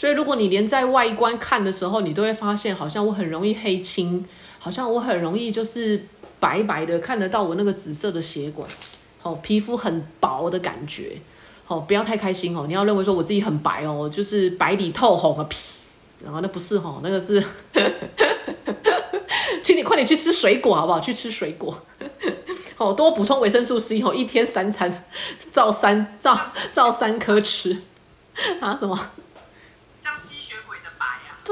[0.00, 4.24] 所以，如果你连在外观看的时候，你都会发现，好像我很容易黑青，
[4.58, 6.06] 好像我很容易就是
[6.38, 8.66] 白白的看得到我那个紫色的血管，
[9.22, 11.18] 哦，皮肤很薄的感觉，
[11.66, 15.58] 哦，不要太开心哦，你要认为说我自己很白哦，就是白里透红啊，皮，
[16.24, 17.44] 然后那不是哈，那个是，
[19.62, 20.98] 请你快点去吃水果好不好？
[20.98, 21.78] 去吃水果，
[22.78, 25.04] 哦，多补充维生素 C 哦，一天三餐
[25.50, 26.40] 照三照
[26.72, 27.82] 照三颗吃
[28.60, 28.74] 啊？
[28.74, 28.98] 什么？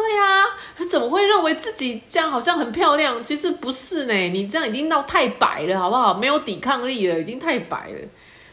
[0.00, 3.22] 对呀、他怎么会认为自己这样好像很漂亮？
[3.22, 6.14] 其实不是呢，你这样已经到太白了，好不好？
[6.14, 7.98] 没有抵抗力了，已经太白了，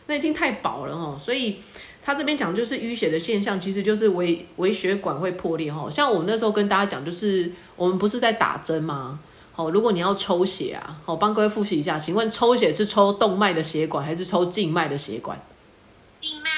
[0.08, 1.16] 那已经太薄了哦。
[1.20, 1.62] 所以
[2.04, 5.88] 他这边讲就是淤血的现象，其实就是微微血管会破裂哦。
[5.92, 9.20] 像我们那时候跟大家讲，就是我们不是在打针吗？
[9.56, 15.40] 哦，如果你要抽血啊，哦帮各位复习一下，请问抽血是抽动脉的血管还是抽静脉的血管？
[16.20, 16.50] 静脉，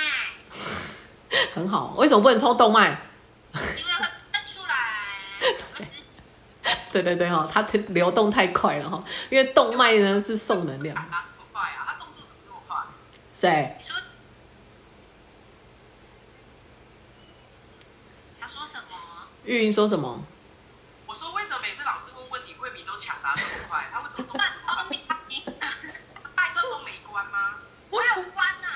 [1.54, 3.02] 很好，为什么不能抽动脉？
[3.54, 4.06] 因为会
[6.92, 10.96] 对对对哈，它流动太快了哈，因为动脉呢是送能量。
[10.96, 11.86] 打这么快啊？
[11.88, 12.78] 他动作怎么这么快？
[13.34, 13.76] 谁？
[13.80, 13.96] 你说
[18.40, 18.84] 他说什么？
[19.46, 20.24] 玉云说什么？
[21.06, 23.86] 我说为什么每次老师问问题，慧敏都抢答这么快？
[23.92, 24.98] 他为什么动作这么快？
[26.36, 27.56] 麦克风没关吗？
[27.90, 28.68] 我有关呐、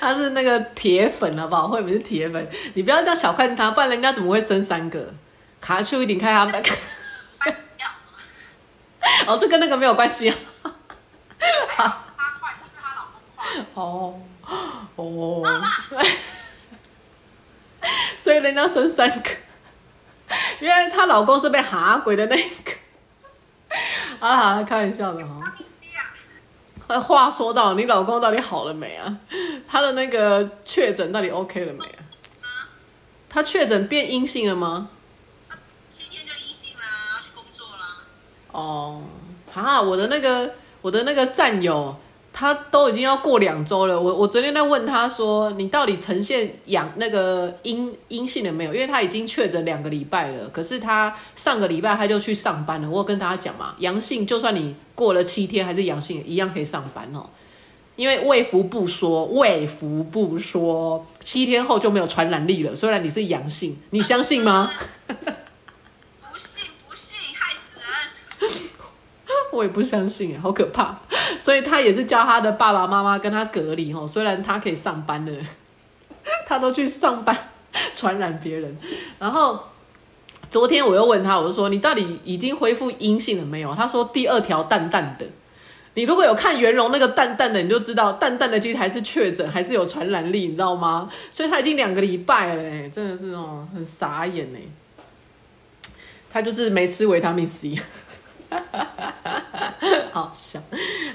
[0.00, 1.68] 他是那个铁粉，好不好？
[1.68, 5.14] 慧敏是铁粉，你不要这样小看他，不然人家怎么会生三个？
[5.60, 6.62] 卡丘一定开他们。
[9.26, 10.36] 哦，这跟那个没有关系啊。
[11.76, 11.84] 好
[12.16, 13.44] 他快，不是他老公快。
[13.74, 14.18] 哦
[14.96, 15.44] 哦，
[18.18, 19.30] 所以人家生三个，
[20.60, 22.72] 因为她老公是被哈鬼的那个。
[24.18, 25.49] 好了好了，开玩笑的哈。
[26.98, 29.18] 话说到，你老公到底好了没啊？
[29.68, 32.00] 他的那个确诊到底 OK 了没啊？
[33.28, 34.88] 他确诊变阴性了吗？
[35.90, 36.82] 今天就阴性啦，
[37.16, 37.98] 要去工作啦。
[38.52, 39.02] 哦，
[39.54, 41.96] 啊，我的那个我的那个战友，
[42.40, 44.00] 他都已经要过两周了。
[44.00, 48.72] 我我昨天在问他说，你到底呈现阳那个阴阴性了没有？
[48.72, 52.88] 因为他已经确诊两个礼拜了，可是他上个礼拜他就去上班了。
[52.88, 57.28] 我有跟大家讲嘛，阳性就算你过了七天还是阳性，一样可以上班哦。
[57.96, 62.74] 因为卫福部说，卫福部说七天后就没有传染力了。
[62.74, 64.70] 虽然你是阳性，你相信吗？
[65.06, 68.48] 不信不信，害死人！
[69.52, 70.96] 我也不相信，好可怕。
[71.38, 74.06] 所以他也是叫他的爸爸妈妈跟他隔离哦。
[74.06, 75.32] 虽然他可以上班了，
[76.46, 77.36] 他都去上班
[77.94, 78.76] 传染别人。
[79.18, 79.58] 然后
[80.50, 83.74] 昨天我又问他，我就说你到底已经恢复阴性了没有？
[83.74, 85.26] 他说第二条淡淡的。
[85.94, 91.10] 你如果有看袁荣那个淡淡的，你就知道淡淡的其实还是确诊，还是有传染力，你知道吗？
[91.32, 94.60] 所以他已经两个礼拜了，真的是哦，很傻眼哎。
[96.32, 97.76] 他就是没吃维他命 C。
[100.12, 100.60] 好笑，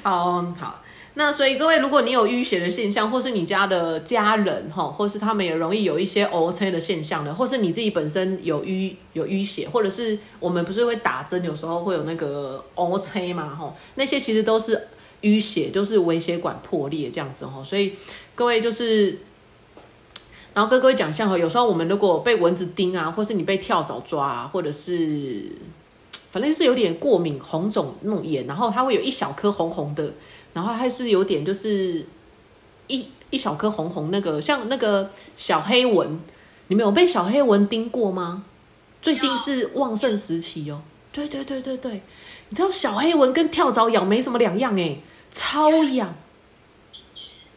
[0.03, 0.81] 好好。
[1.17, 14.89] 那所以各位，如果你有淤血的现象，或是你家的家人哈，或是他们也容易有一些 O C 的现象的，或是你自己本身有淤有淤血，或者是我们不是会打针，有时候会有那个 O C 嘛哈，那些其实都是
[15.21, 17.63] 淤血，都是微血管破裂这样子哈。
[17.63, 17.93] 所以
[18.35, 19.17] 各位就是，
[20.53, 25.45] 然后跟各位讲一下哈，有时候我们如果被蚊子叮啊，或是你被跳蚤抓啊，或者是
[26.35, 30.11] 反正就是有点过敏、红肿那种眼，然后它会有一小颗红红的，
[30.51, 32.05] 然后还是有点就是
[32.87, 36.19] 一一小颗红红那个，像那个小黑蚊，
[36.67, 38.43] 你们有被小黑蚊叮过吗？
[39.01, 40.81] 最近是旺盛时期哦。
[41.13, 42.01] 对对对对对，
[42.49, 44.97] 你知道小黑蚊跟跳蚤咬没什么两样哎，
[45.31, 46.13] 超痒。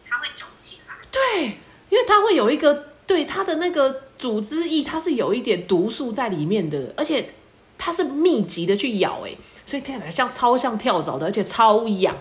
[0.08, 0.94] 它会肿起来。
[1.10, 1.46] 对，
[1.90, 7.30] 因为它会有一个对它的那个组织液，它是有一点毒素在里面的，而且
[7.78, 9.30] 它是密集的去咬，哎，
[9.64, 12.14] 所以看起来像超像跳蚤的，而且超痒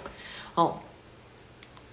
[0.56, 0.78] 哦。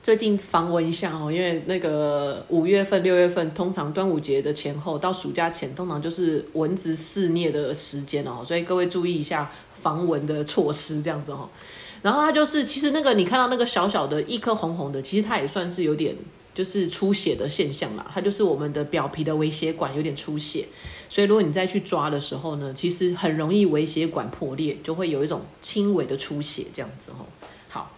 [0.03, 11.49] 最近防蚊一下哦，因为那个五月份、六月份，通常端午节的前后到暑假前，通常就是蚊子肆虐的时间哦，所以各位注意一下防蚊的措施，这样子哦。
[12.03, 16.15] 然后它就是，其实那个你看到那个小小的一颗红红的，其实它也算是有点
[16.55, 18.11] 就是出血的现象啦。
[18.15, 20.69] 它就是我们的表皮的微血管有点出血，
[21.11, 27.27] 所以如果你再去抓的时候呢，其实很容易微血管破裂，就会有一种轻微的出血这样子哦。
[27.69, 27.91] 好，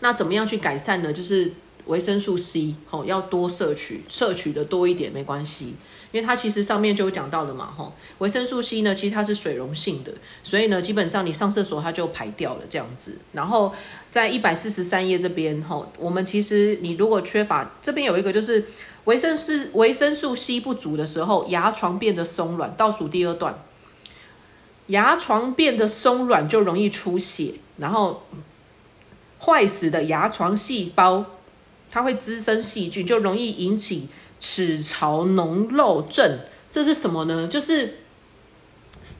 [0.00, 1.12] 那怎么样去改善呢？
[1.12, 1.52] 就是
[1.86, 5.74] 维生素 C 哦，要多摄取，摄取的多一点没关系，
[6.12, 10.12] 因为它其实上面就有讲到了嘛，吼，维生素 C 呢，其实它是水溶性的，
[10.44, 13.16] 所以呢，基本上你上厕所它就排掉了这样子。
[13.32, 13.74] 然后
[14.10, 18.64] 在一百四十三页这边，吼，我们其实你如果缺乏，这边有一个就是
[19.04, 23.58] 维生素维生素 C 不足的时候，牙床变得松软，倒数第二段，
[24.88, 28.22] 牙床变得松软就容易出血，然后
[29.40, 31.24] 坏死的牙床细胞。
[31.94, 34.08] 它会滋生细菌，就容易引起
[34.42, 37.46] 齿槽脓漏症，这是什么呢？
[37.46, 37.98] 就是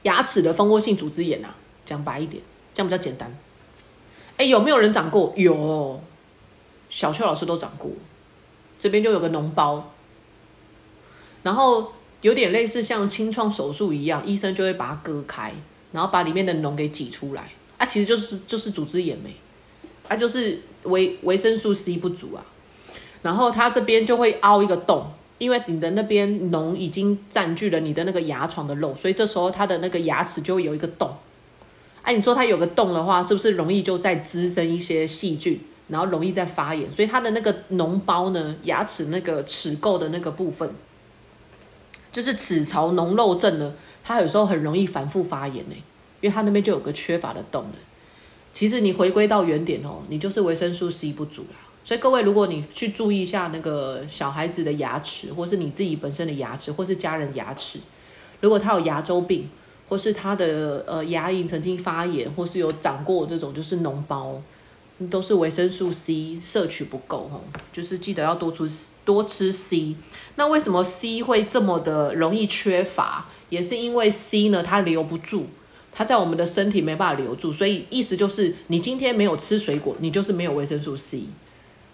[0.01, 1.55] 牙齿的蜂窝性组织炎啊。
[1.85, 2.43] 讲白一点，
[2.73, 3.33] 这样比较简单。
[4.35, 5.33] 哎，有没有人长过？
[5.37, 6.01] 有，
[6.89, 7.89] 小邱老师都长过。
[8.77, 9.93] 这边就有个脓包，
[11.43, 15.53] 然后有点类似像清创手术一样，医生就会把它割开，
[15.93, 17.51] 然后把里面的脓给挤出来。
[17.77, 19.33] 啊，其实就是就是组织炎没，
[20.09, 22.43] 啊，就是维维生素 C 不足啊。
[23.23, 25.07] 然后它这边就会凹一个洞，
[25.39, 31.09] 因为你的那边脓已经占据了你的那个牙床的肉，所以这时候它的那个牙齿就会有一个洞。
[32.01, 35.57] 哎，你说它有个洞的话，是不是容易就再滋生一些细菌，
[35.87, 36.91] 然后容易再发炎？
[36.91, 40.69] 所以它的那个脓包呢，牙齿那个齿垢的那个部分，
[42.11, 45.75] 就是齿槽脓漏症呢，它有时候很容易反复发炎呢，
[46.19, 47.75] 因为它那边就有个缺乏的洞了。
[48.51, 51.62] 其实你回归到原点哦，你就是维生素 C 不足啦。
[51.85, 57.79] 所以各位，如果你去注意一下那个小孩子的牙齿，或是你自己本身的牙齿，或是家人牙齿，
[58.39, 59.49] 如果他有牙周病，
[59.89, 64.41] 或是他的呃牙龈曾经发炎，或是有长过这种就是脓包，
[65.09, 67.41] 都是维生素 C 摄取不够哦，
[67.73, 68.65] 就是记得要多出
[69.03, 69.95] 多吃 C。
[70.35, 73.27] 那为什么 C 会这么的容易缺乏？
[73.49, 75.47] 也是因为 C 呢，它留不住，
[75.91, 81.23] 它在我们的身体没办法留住，所以意思就是你今天没有吃水果，你就是没有维生素 C。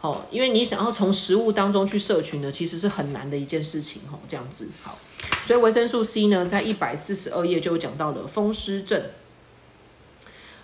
[0.02, 4.02] 好，因为你想要从食物当中去摄取呢，其实是很难的一件事情。
[4.10, 4.98] 吼，这样子好，
[5.46, 9.02] 所以维生素 C 呢，在一百四十二页就讲到了风湿症。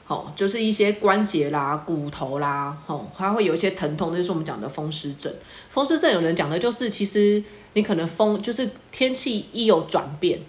[0.05, 5.33] 好，就是一些关节啦、骨头啦，吼，它会有一些疼痛，这就是我们讲的风湿症。
[5.69, 10.39] 风湿症有人讲的就是，其实你可能风就是天气一有转变，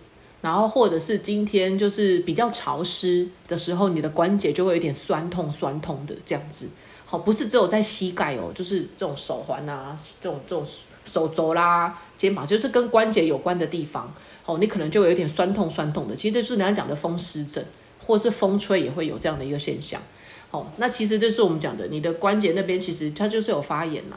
[0.43, 6.68] 然后或者是今天就是比较潮湿的时候，你的关节就会有点酸痛、酸痛的这样子。
[7.09, 10.66] 好，不是只有在膝盖哦，就是这种手环啊，这种这种
[11.04, 14.12] 手肘啦、肩膀，就是跟关节有关的地方，
[14.44, 16.16] 哦，你可能就有点酸痛酸痛的。
[16.16, 17.64] 其实这是人家讲的风湿症，
[18.04, 20.02] 或是风吹也会有这样的一个现象。
[20.50, 24.16] 哦，那其实这是我们讲的，你的关节那边其实它就是有发炎呐。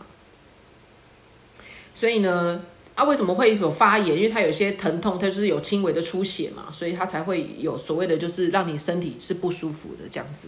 [1.94, 2.64] 所以呢，
[2.96, 4.16] 啊，为什么会有发炎？
[4.16, 10.48] 因为它有些疼痛，它就是有轻微的出血嘛，所以它才会有所谓的，就是让你身体是不舒服的这样子。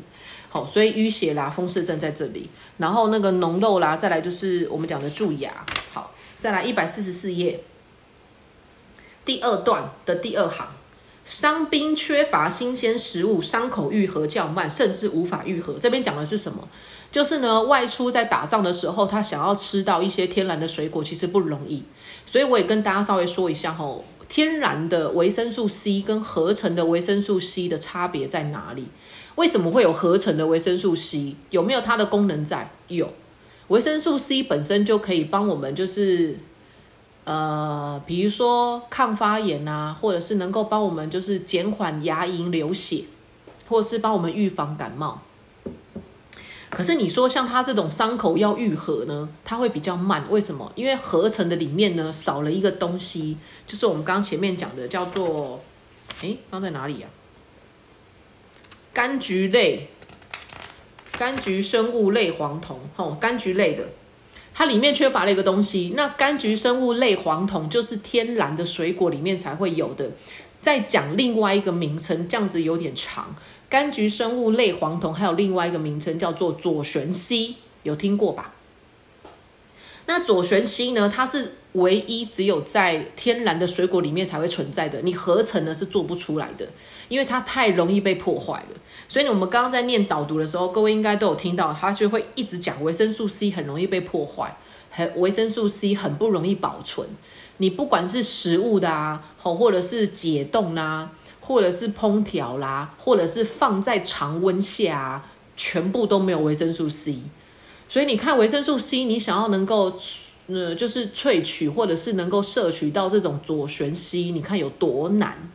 [0.53, 5.65] 好，所以淤血啦、风湿症在这里，然后那个脓漏啦，再来就是我们讲的蛀牙。
[5.93, 7.63] 好，再来一百四十四页
[9.23, 10.67] 第二段的第二行，
[11.23, 15.75] 伤兵缺乏新鲜食物，伤口愈合较慢，甚至无法愈合。
[15.79, 16.67] 这边讲的是什么？
[17.13, 21.83] 就是呢，外出在打仗的时候，他想要吃到一些天然的水果，其实不容易。
[22.25, 28.87] 所以我也跟大家稍微说一下吼，天然的维生素 C 跟合成的维生素 C 的差别在哪里？
[29.35, 31.35] 为什么会有合成的维生素 C？
[31.49, 32.69] 有没有它的功能在？
[32.87, 33.11] 有，
[33.69, 36.37] 维生素 C 本身就可以帮我们，就是
[37.23, 43.05] 呃，比如说抗发炎啊，或者是能够帮我们就是减缓牙龈流血，
[43.69, 45.21] 或者是帮我们预防感冒。
[46.69, 50.25] 可是你说像它这种伤口要愈合呢，它会比较慢。
[50.29, 50.71] 为什么？
[50.75, 55.59] 因为合成的里面呢少了一个东西，就是我们刚前面讲的叫做，
[56.21, 57.07] 诶，刚在哪里呀？
[59.01, 59.87] 柑橘类、
[61.17, 63.83] 柑橘生物类黄酮，吼，柑橘类的，
[64.53, 65.93] 它里面缺乏了一个东西。
[65.95, 70.11] 那柑橘生物类黄酮就是天然的水果里面才会有的。
[70.61, 73.35] 再讲另外一个名称，这样子有点长。
[73.71, 78.53] 柑橘生物类黄酮还有另外一个名称叫做左旋烯，有听过吧？
[80.05, 81.11] 那左旋烯呢？
[81.11, 86.67] 它是唯一只有在天然的水果里面才会存在的，你合成呢是做不出来的，
[87.11, 88.79] 因为它太容易被破坏了。
[89.09, 94.55] 所以我们刚刚在念导读的时候，各位应该都有听到，它就会一直讲维生素 C 很容易被破坏，
[94.89, 97.09] 很维生素 C 很不容易保存。
[97.57, 105.25] 你不管是食物的啊，好，或者是解冻啦，或者是烹调啦，或者是放在常温下啊，
[105.57, 107.17] 全部都没有维生素 C。
[107.89, 109.93] 所以你看维生素 C，你想要能够，
[110.47, 115.49] 呃，就是萃取或者是能够摄取到这种左旋 C，，你看有多难？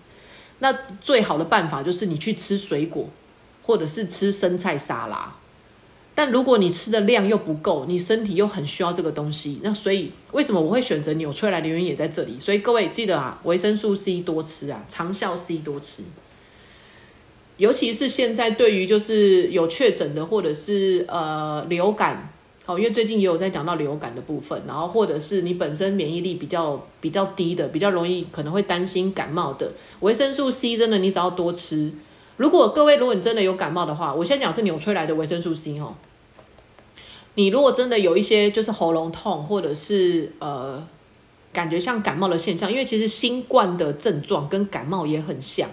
[0.59, 3.09] 那最好的办法就是你去吃水果，
[3.63, 5.35] 或者是吃生菜沙拉。
[6.15, 12.41] 但如果你吃的量又不够，你身体又很需要这个东西，那所以为什么我会选择纽崔莱的原因也在这里。
[12.41, 16.03] 所以各位记得啊，维生素 C 多吃啊，长效 C 多吃。
[17.59, 22.31] 尤其是现在，对于就是有确诊的，或者是呃流感，
[22.67, 31.93] 好，因为最近也有在讲到流感的部分，然后或者是你本身免疫力比较比较低的，比较容易可能会担心感冒的，维生素 C 真的你只要多吃。
[32.37, 35.95] 如果各位如果你真的有感冒的话，我先讲是纽崔莱的维生素 C 哦。
[37.37, 40.85] 你如果真的有一些就是喉咙痛，或者是呃
[41.53, 45.69] 感觉像感冒的现象，因为其实新冠的症状跟感冒也很像。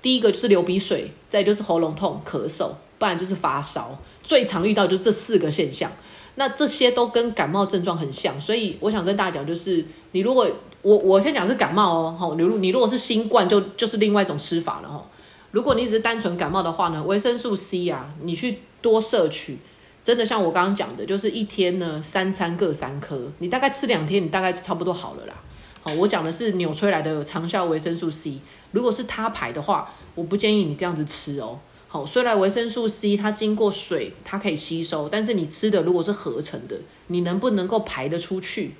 [0.00, 3.98] 第一个就是流鼻水，再就是喉咙痛、咳嗽，不然就是发烧。
[4.22, 5.92] 最常遇到就是这四个现象。
[6.34, 10.48] 那这些都跟感冒症状很像，所以我想跟大家讲，就是你如果
[10.80, 15.06] 我我先讲是感冒哦，吼，你你如果是新冠，就就是另外一种吃法了吼。
[15.50, 19.58] 如果你只是单纯感冒的话呢，维生素 C 啊，你去多摄取，
[20.02, 25.34] 真的像我刚刚讲的，就是一天呢三餐各三颗，你大概吃两天，你大概差不多好了啦。
[25.82, 28.38] 好，我讲的是纽崔莱的长效维生素 C，
[28.70, 31.58] 如果是他牌的话，我不建议你这样子吃哦。
[31.92, 38.70] 好，虽然维生素 C 它经过水它可以吸收，但是你吃的如果是合成的，你能不能够排得出去？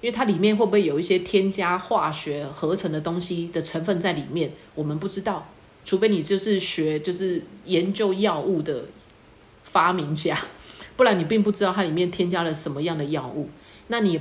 [0.00, 5.48] 因为它里面会不会有一些添加化学合成的东西的成分在里面，我们不知道。
[5.84, 8.84] 除非你就是学就是研究药物的
[9.64, 10.38] 发明家，
[10.96, 13.48] 不然你并不知道它里面添加了什么样的药物。
[13.88, 14.20] 那你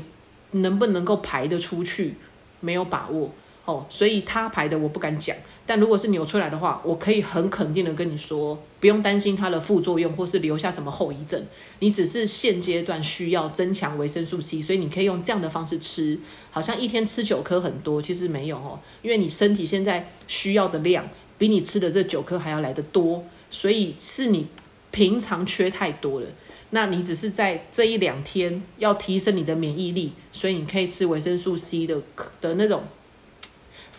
[0.53, 2.15] 能不能够排得出去？
[2.61, 3.31] 没有把握
[3.69, 5.35] 哦，所以他排的我不敢讲。
[5.67, 11.39] 但如果是扭出来的话，我可以很肯定的跟你说，不用担心它的副作用或是留下什么后遗症。
[11.77, 16.17] 你只是现阶段需要增强维生素 C，所以你可以用这样的方式吃。
[16.49, 21.07] 好像一天吃九颗很多，其实没有哦，因为你身体现在需要的量
[21.37, 24.47] 比你吃的这九颗还要来得多，所以是你
[24.89, 26.27] 平常缺太多了。
[26.71, 32.01] 那你只是在这一两天要提升你的免疫力，所以你可以吃维生素 C 的
[32.41, 32.81] 的那种。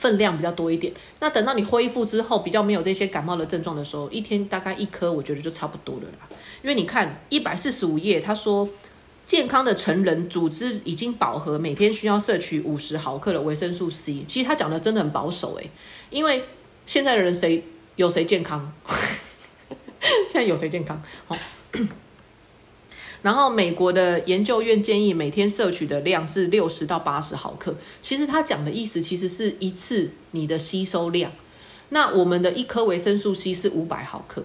[0.01, 6.27] 分量比较多一点，那等到你恢复之后，比较没有这些感冒的症状的时候，一天大概一颗，我觉得就差不多了啦。
[6.63, 8.67] 因为你看一百四十五页，他说
[9.27, 14.25] 健康的成人组织已经饱和，每天需要摄取五十毫克的维生素 C。
[14.27, 15.69] 其实他讲的真的很保守诶，
[16.09, 16.45] 因为
[16.87, 17.63] 现在的人谁
[17.97, 18.73] 有谁健康？
[20.31, 21.03] 现在有谁健康？
[21.27, 21.37] 好。
[23.23, 27.75] 然后美国的研究院建议每天摄取的量是六十到八十毫克。
[28.01, 31.31] 其实他讲的意思其实是一次你的吸收量。
[31.91, 34.43] 那我们的一颗维生素 C 是五百毫克，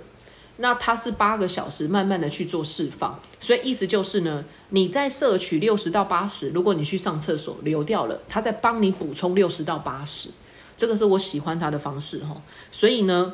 [0.58, 3.20] 那它是八个小时慢慢的去做释放。
[3.40, 10.30] 所以意思就是呢，你在摄取六十到八十，如果你去上厕所流掉了，它在帮你补充六十到八十。
[10.76, 12.42] 这个是我喜欢它的方式哈。
[12.72, 13.34] 所以呢。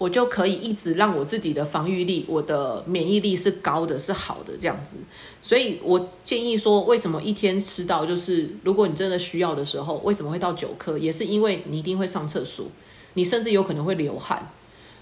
[0.00, 4.96] 我就可以一直让我自己的防御力、我的免疫力是高的、是好的这样子，
[5.42, 10.96] 所以我建议说，为什么一天吃到就是，如果你真的需要的时候，为什么会到九颗？
[10.96, 12.64] 也是因为你一定会上厕所，
[13.12, 14.50] 你甚至有可能会流汗，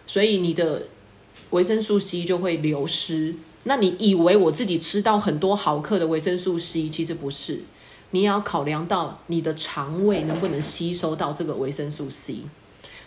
[0.05, 0.83] 所以你的
[1.51, 3.37] 维生素 C 就会流失。
[3.63, 7.61] 那你以为我自己吃到很多毫克的维生素 C，其实不是，
[8.11, 12.39] 你也要考量到你的肠胃能不能吸收到这个维生素 C。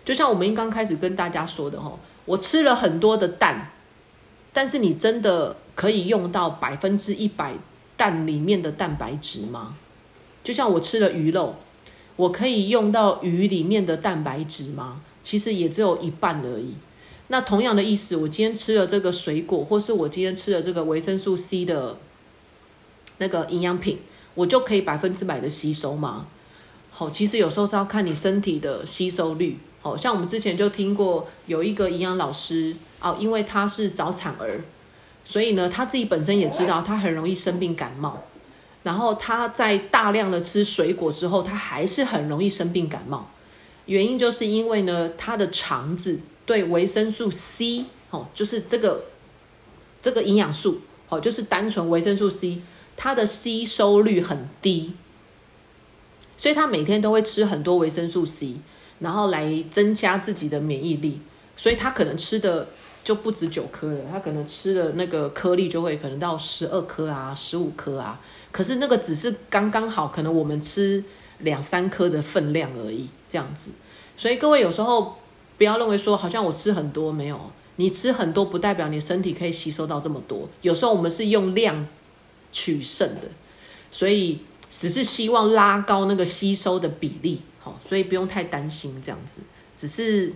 [0.04, 3.72] 就像我们刚开始跟大家说的哈，我吃了很多的蛋，
[4.52, 7.54] 但是你真的可以用到百分之一百
[7.96, 9.76] 蛋里面的蛋白质吗？
[10.44, 11.56] 就像我吃了鱼肉，
[12.16, 15.02] 我可以用到鱼里面的蛋白质吗？
[15.22, 16.74] 其实也只有一半而已。
[17.28, 21.98] 那同样的意思，我今天吃了这个水果，或是我今天吃了这个维生素 C 的
[23.20, 24.00] 那个营养品，
[24.34, 26.26] 我就可以百分之百的吸收吗？
[26.90, 29.60] 好，其实有时候是要看你身体的吸收率。
[29.84, 34.62] 哦，像我们之前就听过有一个营养老师哦，因为他是早产儿，
[35.26, 38.24] 所以呢，他自己本身也知道他很容易生病感冒，
[38.84, 43.32] 然后他在大量的吃水果之后，他还是很容易生病感冒。
[43.88, 49.06] 原因就是因为呢，他的肠子对维生素 C 哦，就是这个
[50.02, 52.62] 这个营养素哦，就是单纯维生素 C，
[52.96, 54.94] 它的吸收率很低，
[56.38, 58.58] 所以他每天都会吃很多维生素 C。
[59.02, 61.20] 然后来增加自己的免疫力，
[61.58, 62.68] 所以他可能吃的
[63.04, 68.22] 就不止九颗了，他可能吃的那个颗粒就会可能到十二颗啊、十五颗啊。
[68.52, 71.04] 可是那个只是刚刚好，可能我们吃
[71.40, 73.72] 两三颗的分量而已，这样子。
[74.16, 75.18] 所以各位有时候
[75.58, 77.40] 不要认为说好像我吃很多，没有，
[77.78, 80.48] 你吃很多不代表你身体可以吸收到这么多。
[80.62, 81.88] 有时候我们是用量
[82.52, 83.22] 取胜的，
[83.90, 87.42] 所以只是希望拉高那个吸收的比例。
[87.64, 89.40] 好，所以不用太担心这样子，
[89.78, 90.34] 只是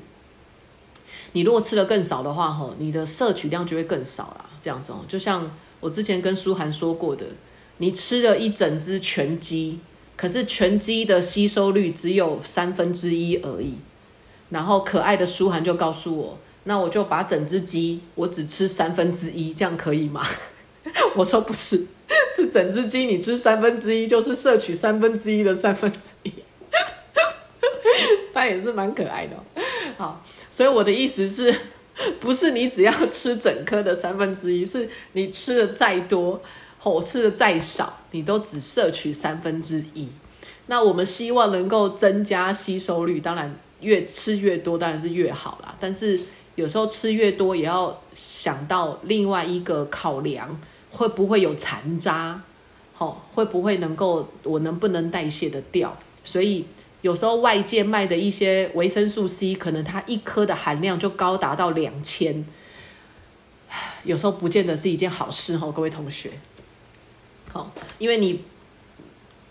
[1.33, 4.45] 你如果吃的更少的话，吼，你的摄取量就会更少啦。
[4.61, 7.25] 这样子哦，就像我之前跟舒涵说过的，
[7.77, 9.79] 你吃了一整只全鸡，
[10.15, 13.75] 可是全鸡的吸收率只有三分之一而已。
[14.49, 20.25] 然后可爱的舒涵就告诉我，那我就把整只鸡，我只吃三分之一，这样可以吗？
[21.15, 21.87] 我说不是，
[22.35, 26.31] 是整只鸡你吃三分之一，就是摄取三分之一的三分之一。
[28.33, 29.35] 它也是蛮可爱的，
[29.97, 31.53] 好，所以我的意思是，
[32.19, 36.41] 不是你只要吃整颗的三分之一，是你吃的再多，
[36.79, 40.09] 或吃的再少，你都只摄取三分之一。
[40.67, 45.75] 那我们希望能够增加吸收率，当然越吃越多当然是越好啦。
[45.79, 46.19] 但是
[46.55, 50.59] 有时候吃越多也要想到另外一个考量，
[50.89, 52.41] 会不会有残渣？
[52.93, 55.95] 好，会不会能够我能不能代谢的掉？
[56.23, 56.65] 所以
[57.05, 62.43] 有时候外界卖的一些维生素 C，可能它一颗的含量就高达到两千，
[64.03, 66.31] 有时候不见得是一件好事哦，各位同学。
[67.53, 68.41] 好，因为你。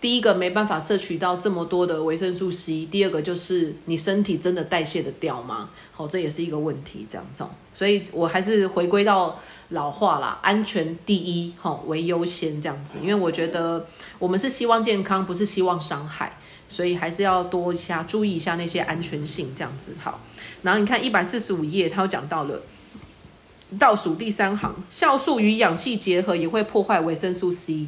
[0.01, 5.71] 第一个没办法摄取到这么多的维生素 C，第二个就是你身体真的代谢的掉吗？
[5.93, 7.43] 好，这也是一个问题，这样子。
[7.73, 9.39] 所以我还是回归到
[9.69, 12.99] 老话啦，安全第一，好为优先这样子。
[13.01, 13.87] 因为我觉得
[14.19, 16.37] 我们是希望健康，不是希望伤害，
[16.67, 19.95] 所以还是要多一下注意一下那些安全性这样子。
[19.99, 20.21] 好，
[20.63, 22.61] 然后你看一百四十五页，它又讲到了
[23.79, 27.87] 倒数第三行，酵素与氧气结合也会破坏维生素 C，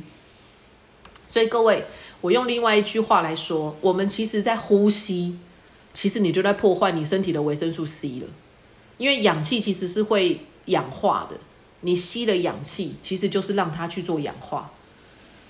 [1.27, 1.85] 所以各位。
[2.19, 5.37] 我用另外一句话来说，我们其实，在呼吸，
[5.93, 8.25] 其实你就在破坏你身体的维生素 C 了。
[8.97, 11.37] 因为氧气其实是会氧化的，
[11.81, 14.71] 你吸的氧气其实就是让它去做氧化。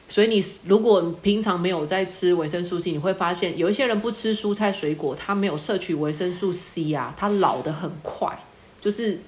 [0.10, 8.40] 所以你如果平常没有在吃维生素 C，你会发现有一些人不吃蔬菜水果，他没有摄取维生素 C 啊，他老的很快，
[8.80, 9.20] 就是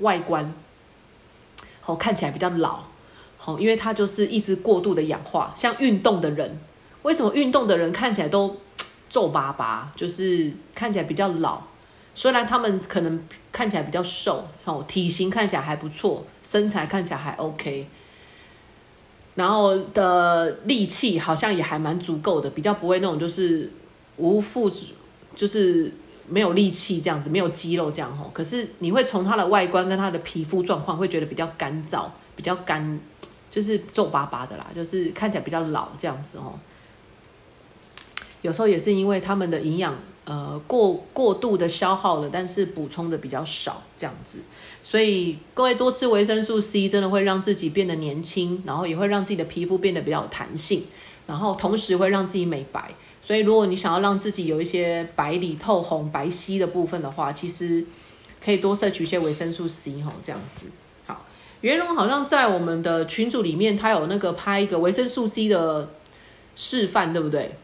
[0.00, 0.52] 外观
[1.80, 2.80] 好看起来比较老，
[3.38, 6.60] 好，因为他就是一直过度的氧化，像运动的人。
[7.02, 8.54] 为什么运动的人看起来都
[9.08, 11.62] 皱巴巴，就是看起来比较老？
[12.14, 17.88] 虽然他们可能看起来比较瘦，哦，体型看起来还不错，身材看起来还 OK，
[19.38, 23.70] 然后的力气好像也还蛮足够的，比较不会那种就是
[24.16, 24.68] 无腹，
[25.36, 25.92] 就是
[26.26, 28.28] 没有力气这样子，没有肌肉这样吼。
[28.34, 32.98] 可是你会从他的外观跟他的皮肤状况，会觉得比较干燥，比较干，
[33.48, 36.58] 就是皱巴巴的啦，就是看起来比较老这样子哦。
[38.42, 39.94] 有时候也是因为他们的营养
[40.28, 44.40] 呃过过度的消耗了，但是补充的比较少这样子，
[44.82, 50.84] 所以各位多吃维生素 C 真的会让自己变得年轻，然后也会让自己的皮肤变得比较有弹性，
[51.26, 52.92] 然后同时会让自己美白。
[53.22, 57.82] 所以如果你想要让自己有一些白里透红、白皙的部分的话，其实
[58.44, 60.66] 可以多摄取一些维生素 C 哈，这样子。
[61.06, 61.24] 好，
[61.62, 65.88] 袁荣好像在我们的群组里面，他有那个拍一个维生素 C 的
[66.54, 67.56] 示范，对不对？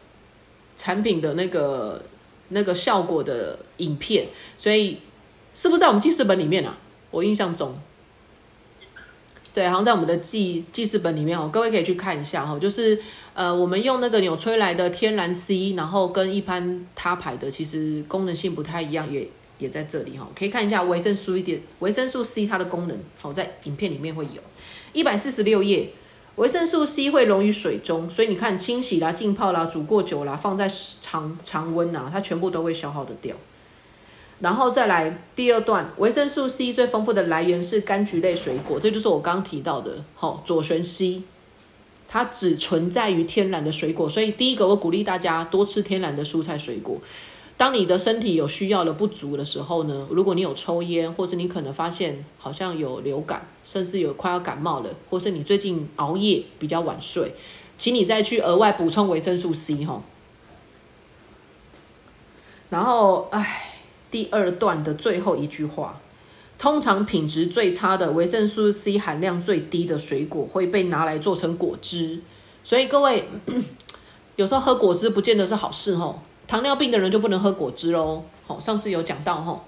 [0.77, 2.03] 产品的那个
[2.49, 4.27] 那个效果的影片，
[4.57, 4.99] 所以
[5.53, 6.77] 是不是在我们记事本里面啊？
[7.11, 7.77] 我印象中，
[9.53, 11.49] 对，好像在我们的记记事本里面哦。
[11.51, 13.01] 各位可以去看一下哈，就是
[13.33, 19.27] 呃，我们用那个纽崔莱的天然 C，然后跟一般他牌的其实功能性不太一样，也
[19.59, 20.27] 也在这里哈。
[20.37, 24.41] 可以看一下维生素一点，维生素 C 它的功能，好在影片里面会有，
[24.93, 25.89] 一百四十六页。
[26.35, 30.69] 维生素 C 会溶于水中，所以你看清洗啦、浸泡啦、煮过久啦、放在
[31.01, 33.35] 常常温啊，它全部都会消耗的掉。
[34.39, 41.23] 然后再来第二段，维生素 C 最丰富的来源是柑橘类水果，这就是我刚刚提到的，好左旋 C，
[42.07, 46.99] 它只存在于天然的水果，所以第一个我鼓励大家多吃天然的蔬菜水果。
[47.57, 57.33] 当你的身体有需要的不足的时候呢，如果你有抽烟，或是你可能发现好像有流感，甚至有快要感冒了，或是你最近熬夜比较晚睡，
[57.77, 60.01] 请你再去额外补充维生素 C 哈。
[62.69, 63.77] 然后，哎，
[64.11, 66.01] 第二段的最后一句话，
[66.57, 72.19] 通常品质最差的维生素 C 含量最低的水果会被拿来做成果汁，
[72.65, 73.29] 所以各位
[74.35, 76.21] 有时候喝果汁不见得是好事哈。
[76.47, 78.23] 糖尿病的人就不能喝果汁喽。
[78.47, 79.63] 好，上次有讲到哈，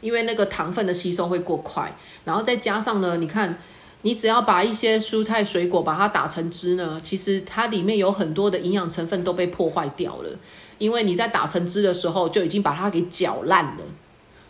[0.00, 3.58] 因为那个糖分的吸收会过快，然后再加上呢，你看，
[4.02, 10.30] 你只要把一些蔬菜水果把它打成汁呢，其实它里面有很多的营养成分都被破坏掉了，
[10.78, 13.84] 因为你在打成汁的时候就已经把它给搅烂了。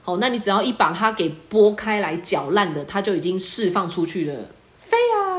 [0.03, 4.35] 好，那你只要一把它给剥开来搅烂的，它就已经释放出去了，
[4.79, 5.36] 飞啊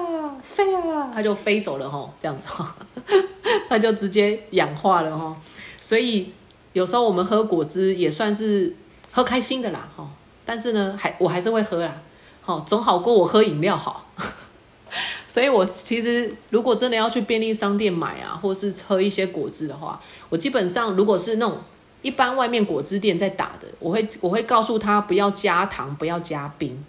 [0.57, 2.75] 飞啊，它就飞走了哈，这样子哈。
[3.69, 5.39] 它就直接氧化了哈，
[5.79, 6.31] 所以
[6.73, 8.75] 有时候我们喝果汁也算是
[9.11, 10.09] 喝开心的啦哈，
[10.43, 12.01] 但是呢，还我还是会喝啦，
[12.41, 14.09] 好总好过我喝饮料好。
[15.27, 21.59] 所以我其实如果真的要去便利商店买啊，或是喝一些果汁的话，我基本上如果是那种
[22.01, 26.83] 一般外面果汁店在打的，我会我会告诉他不要加糖，不要加冰，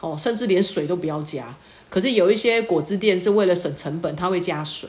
[0.00, 1.54] 哦，甚至连水都不要加。
[1.90, 4.88] 可是有一些果汁店是为了省成本，他会加水。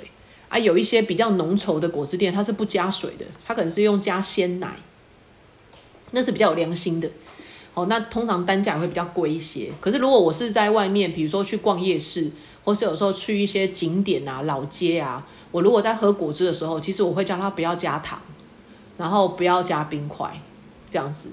[0.49, 4.75] 啊，有一些比较浓稠的果汁店，它是不加水的，它可能是用加鲜奶，
[6.11, 7.09] 那是比较有良心的。
[7.73, 9.69] 哦，那通常单价会比较贵一些。
[9.79, 12.29] 可是如果我是在外面，比如说去逛夜市，
[12.65, 18.19] 或是有时候去一些景点啊、老街啊，我如果在喝果汁的时候，其实我会叫他不要加糖，
[18.97, 20.37] 然后不要加冰块，
[20.89, 21.29] 这样子。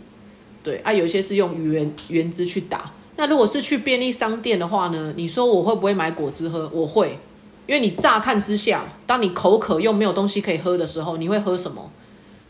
[0.62, 2.92] 对啊，有一些是用原原汁去打。
[3.18, 5.12] 那如果是去便利商店的话呢？
[5.16, 6.70] 你说我会不会买果汁喝？
[6.72, 7.18] 我会，
[7.66, 11.90] 因为你乍看之下，当你口渴又没有东西可以喝的时候，你会喝什么？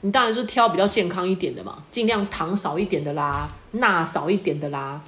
[0.02, 5.02] 你当然是挑比较健康一点的嘛，尽量糖少一点的啦，钠少一点的啦。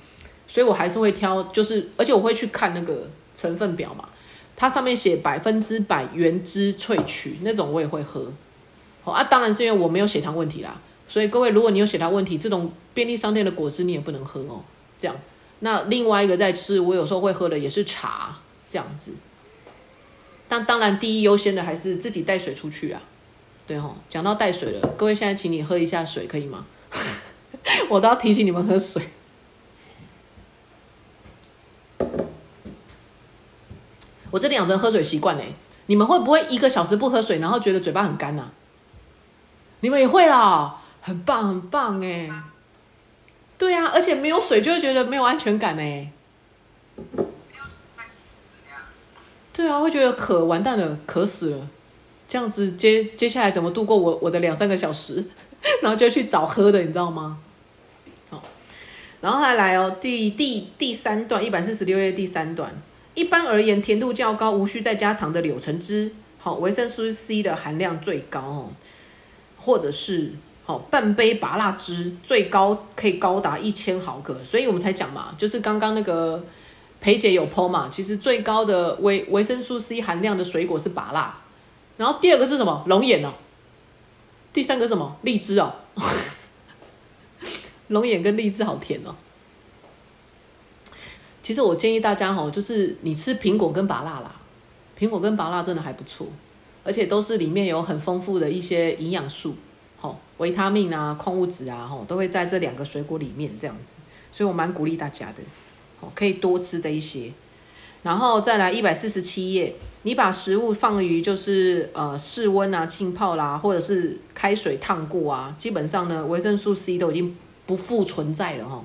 [0.49, 4.09] 所以我还是会挑，就是而且我会去看那个成分表嘛，
[4.57, 8.33] 它上面写百分之百原汁萃取那种，我也会喝。
[9.05, 10.81] 哦啊，当然是因为我没有血糖问题啦。
[11.07, 14.63] 所以各位，如果你有血糖问题，这种便利商店的果汁你也不能喝哦。
[14.99, 15.15] 这样，
[15.61, 18.37] 那另外一个在吃，我有时候会喝的也是茶
[18.69, 19.13] 这样子。
[20.49, 23.01] 但当然，第一优先的还是自己带水出去啊。
[23.67, 26.67] 对哦，讲到带水了，各位现在请你喝一下水，可以吗？
[27.89, 29.03] 我都要提醒你们喝水。
[34.31, 35.43] 我这里养成喝水习惯呢，
[35.87, 38.51] 你们会不会一个小时不喝水，然后觉得嘴巴很干呐？
[39.81, 40.77] 你们也会啦。
[41.03, 42.31] 很棒，很棒哎！
[43.61, 46.11] 对啊，而且没有水就会觉得没有安全感哎。
[49.53, 51.69] 对啊，会觉得渴，完蛋了，渴死了。
[52.27, 55.23] 这样子接接下来怎么度过我我的两三个小时？
[55.83, 57.39] 然后就去找喝的，你知道吗？
[58.31, 58.43] 好，
[59.21, 62.73] 然后再来哦，第第第三段一百四十六页第三段，
[63.13, 68.73] 一般而言，甜度较高、无需再加糖的柳橙汁，好，维生素 C 的含量最高哦，
[69.59, 70.33] 或者是。
[70.79, 76.43] 半杯拔辣汁最高可以高达一千毫克，所以我们才讲嘛，就是刚刚那个
[77.01, 81.39] 裴姐有剖嘛，其实最高的维维生素 C 含量的水果是拔辣，
[81.97, 82.85] 然后第二个是什么？
[82.87, 83.33] 龙眼哦，
[84.53, 85.17] 第三个什么？
[85.23, 85.75] 荔枝哦，
[87.89, 89.15] 龙眼跟荔枝好甜哦。
[91.43, 94.35] 其实我建议大家哈，就是你吃苹果跟拔辣啦，
[94.99, 96.27] 苹果跟拔辣真的还不错，
[96.85, 99.57] 而且都是里面有很丰富的一些营养素。
[100.41, 103.97] 维他命啊，矿物质啊，吼，都会在这两个水果里面这样子，
[104.33, 105.43] 所以我蛮鼓励大家的，
[106.01, 107.31] 好，可以多吃这一些。
[108.03, 109.75] 然后再来一百四十七页，
[110.05, 117.37] 你把食物放于就是呃室温啊，浸泡啦，或者是开水烫过啊，基本上呢，维生素 C 都已经
[117.67, 118.83] 不复存在了哈。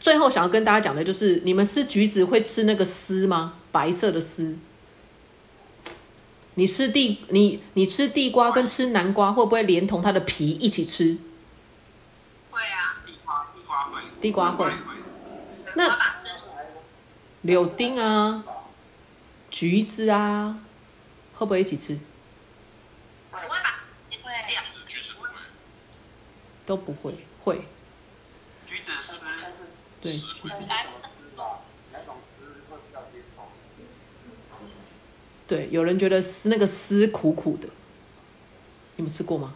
[0.00, 3.54] 最后想要跟大家讲的就是，你们吃橘子会吃那个丝吗？
[3.70, 4.56] 白色的丝。
[6.54, 11.16] 你吃地你你吃地瓜跟吃南瓜会不会连同它的皮一起吃？
[12.50, 14.72] 会啊，地瓜地瓜会，地瓜会。
[15.76, 15.96] 那
[17.42, 18.44] 柳丁啊，
[19.50, 20.58] 橘子啊，
[21.36, 21.98] 会不会一起吃？
[23.30, 23.84] 不会吧？
[24.10, 24.32] 不会，
[26.66, 27.64] 都不会，会。
[28.66, 29.24] 橘子丝，
[30.00, 30.54] 对，橘子。
[35.50, 37.66] 对，有人觉得丝那个丝苦苦的，
[38.94, 39.52] 你们吃过吗？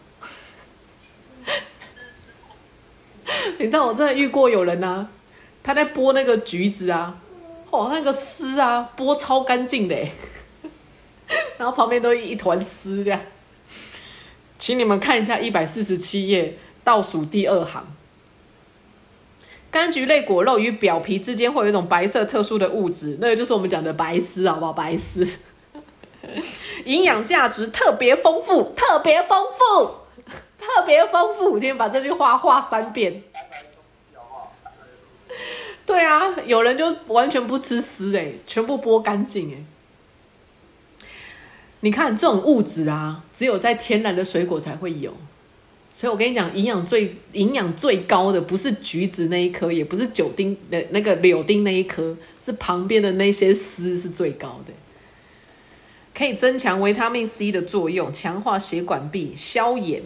[3.61, 5.07] 你知道我真的遇过有人呐，
[5.63, 7.17] 他在剥那个橘子啊，
[7.71, 9.95] 哦，那个丝啊，剥超干净的，
[11.59, 13.21] 然后旁边都一团丝这样。
[14.59, 17.87] 请你们看一下一百四十七页倒数第二行，
[19.71, 24.73] 柑橘类果肉与表皮之间会有一种白色特殊的物质，那个就是我们讲的白丝，好不好？
[24.73, 25.25] 白丝。
[26.85, 29.91] 营养价值特别丰富，特别丰富，
[30.59, 31.59] 特别丰富。
[31.59, 33.23] 今天把这句话画三遍。
[35.87, 39.65] 对啊，有人就完全不吃丝哎，全部剥干净哎。
[41.81, 45.13] 你看这种物质啊，只有在天然的水果才会有。
[45.93, 54.73] 所以我跟你讲，营养最营养最高的不是橘子那一颗，也不是酒丁的那个柳丁那一颗，是旁边的那些丝是最高的。
[56.17, 60.01] 可以增强维他命 C 的作用，强化血管壁，消炎，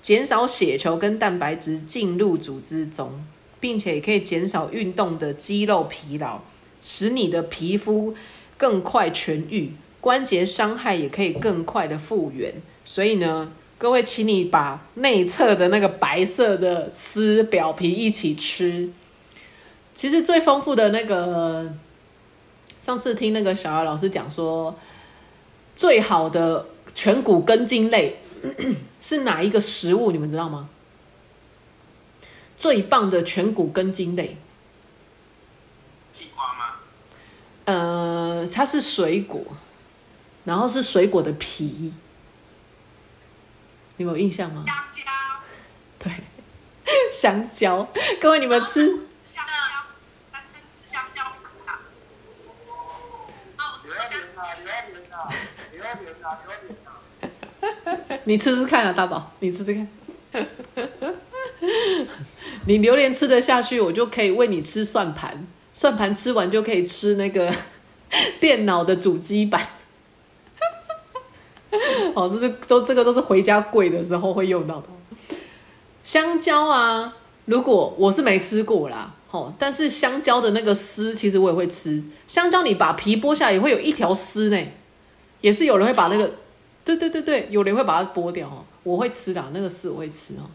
[0.00, 3.24] 减少血球跟蛋白质进入组织中，
[3.58, 6.38] 并且可以减少运动的肌肉疲劳，
[6.80, 8.14] 使你的皮肤
[8.56, 12.54] 更快痊愈，关节伤害也可以更快的复原。
[12.84, 18.88] 所以呢，各位，请你把内侧的那个白色的丝表皮一起吃。
[19.96, 21.74] 其实最丰富的那个，
[22.80, 24.72] 上次听那个小姚老师讲说。
[25.80, 28.20] 最好的全谷根茎类
[29.00, 30.10] 是哪一个食物？
[30.10, 30.68] 你们知道吗？
[32.58, 34.36] 最棒的全谷根茎类，
[36.18, 36.74] 地瓜吗？
[37.64, 39.42] 呃，它是水果，
[40.44, 41.94] 然后是水果的皮，
[43.96, 44.64] 你们有印象吗？
[44.66, 45.00] 香蕉。
[45.98, 46.12] 对，
[47.10, 47.88] 香蕉。
[48.20, 48.86] 各位，你们吃？
[49.34, 49.54] 香蕉，
[50.30, 51.22] 单身吃香蕉
[58.24, 59.88] 你吃吃看啊，大宝，你吃吃看。
[62.66, 67.52] 你榴莲吃得下去，我就可以喂你吃算盘，算盘吃完就可以吃那个
[68.40, 69.60] 电脑的主机板。
[72.14, 74.86] 哦，这是都这个都是回家跪的时候会用到的。
[76.02, 77.14] 香蕉啊，
[77.44, 82.02] 如果我是没吃过啦，哦，但是香蕉的那个丝其实我也会吃。
[82.26, 84.66] 香蕉你把皮剥下来也会有一条丝呢，
[85.40, 86.32] 也是有人会把那个，
[86.96, 88.64] 对对对对，有人会把它剥掉哦。
[88.82, 90.48] 我会吃的，那个丝我会吃哦。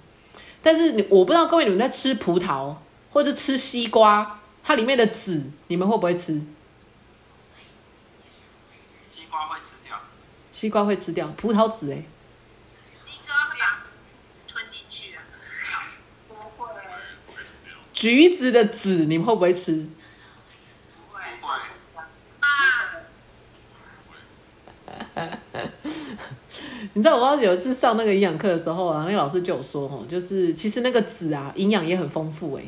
[0.61, 2.75] 但是你我不知道各位你们在吃葡萄
[3.11, 6.41] 或者吃西瓜，它里面的籽你们会不会吃？
[9.11, 10.01] 西瓜会吃掉，
[10.49, 12.03] 西瓜会吃掉，葡萄籽哎，
[13.05, 13.83] 西瓜会把
[14.47, 15.15] 吞进去
[16.57, 16.67] 会，
[17.93, 19.87] 橘子的籽你们会不会吃？
[21.11, 21.53] 不会，不会，
[22.39, 22.47] 啊，
[26.93, 32.63] 你知道我有一次上那个营养课的时候啊，那个老师就有说哦，就是其实那个籽啊，营养也很丰富哎。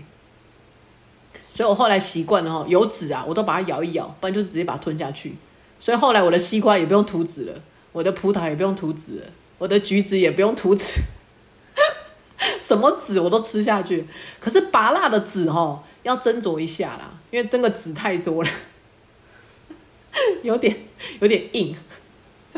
[1.51, 5.35] 所以我后来习惯了哦，有籽啊，我都把它咬一咬，不然就直接把它吞下去。
[5.79, 9.25] 所以后来我的西瓜也不用涂籽了，我的葡萄也不用涂籽了，
[9.57, 11.01] 我的橘子也不用涂籽，
[12.61, 14.05] 什么籽我都吃下去。
[14.39, 18.49] 可是拔辣的籽哦，要斟酌一下啦，因为真的籽太多了，
[20.43, 20.75] 有点
[21.19, 21.75] 有点硬。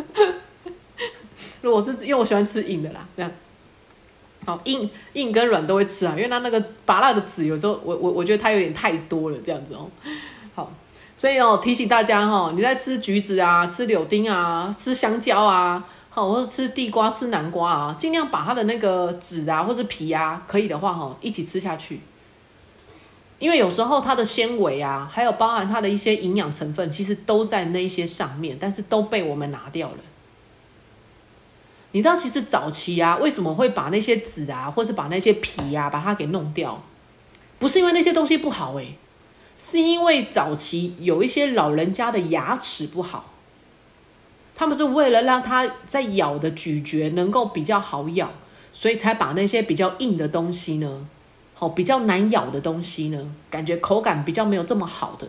[1.62, 3.32] 如果是因为我喜欢吃硬的啦，这样，
[4.46, 9.90] 好硬硬跟软都会吃啊，因为它那个拔辣的籽有时候我我我觉得它有点太多了，这样子哦。
[10.56, 10.72] 好，
[11.18, 22.00] 所以哦提醒大家哈、哦，你在吃橘子啊、吃柳丁啊、吃香蕉啊，好或者吃地瓜、吃南瓜啊，尽量把它的那个籽啊或是皮啊，可以的话哈、哦，一起吃下去。
[23.40, 29.98] 因为有时候它的纤维啊，还有包含它的一些营养成分，其实都在那些上面，但是都被我们拿掉了。
[31.92, 36.84] 你知道，其实早期啊，为什么会把那些籽啊，或是把那些皮啊，把它给弄掉？
[37.58, 38.96] 不是因为那些东西不好诶、
[39.58, 43.34] 是因为早期有一些老人家的牙齿不好，
[44.54, 48.32] 他们是为了让它在咬的咀嚼能够比较好咬，
[48.72, 51.08] 所以才把那些比较硬的东西呢，
[51.60, 55.28] 好比较难咬的东西呢，感觉口感比较没有这么好的，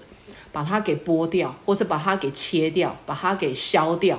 [0.53, 4.17] 把它给剥掉，或是把它给切掉，把它给削掉。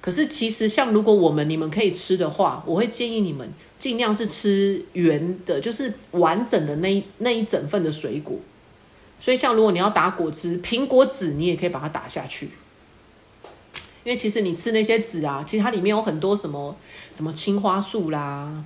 [0.00, 8.36] 可是其实像如果我们你们可以吃的话，我会建议你们尽量是吃圆的，就是完整的那一那一整份的水果。
[9.20, 12.46] 所以像如果你要打果汁，苹果籽你也可以把它打下去，
[14.02, 16.74] 因为其实你吃那些籽啊，其实它里面有很多什么
[17.14, 18.64] 什么青花素啦，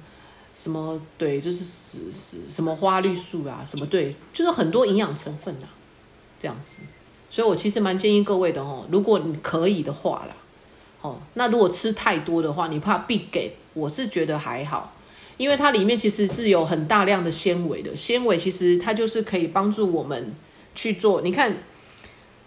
[0.63, 5.69] 什么对，就是是是什么花绿素啊，什么对，就是很多营养成分啦，
[6.39, 6.77] 这样子。
[7.31, 10.37] 所以我其实蛮建议各位的哦，如果你可以的话啦。
[11.01, 14.95] 哦，那如果吃太多的话，你怕必给，我是觉得还好，
[15.37, 20.33] 因为它里面其实是有很大量的纤维的，纤维其实它就是可以帮助我们
[20.77, 21.21] 去做。
[21.23, 21.57] 你看，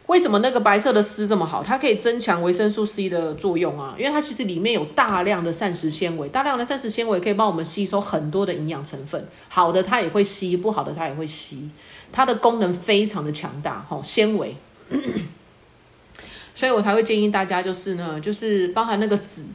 [0.07, 1.63] 为什么那个白色的丝这么好？
[1.63, 11.69] 它可以增强维生素 C 的作用啊，因为它其实里面有大量的膳食纤维，大量的膳食纤维可以帮我们吸收很多的营养成分，好的它也会吸，不好的它也会吸，
[12.11, 13.83] 它的功能非常的强大。
[13.89, 14.55] 哈、纤维。
[16.53, 19.47] 所以我才会建议大家，就是呢，就是包含那个籽，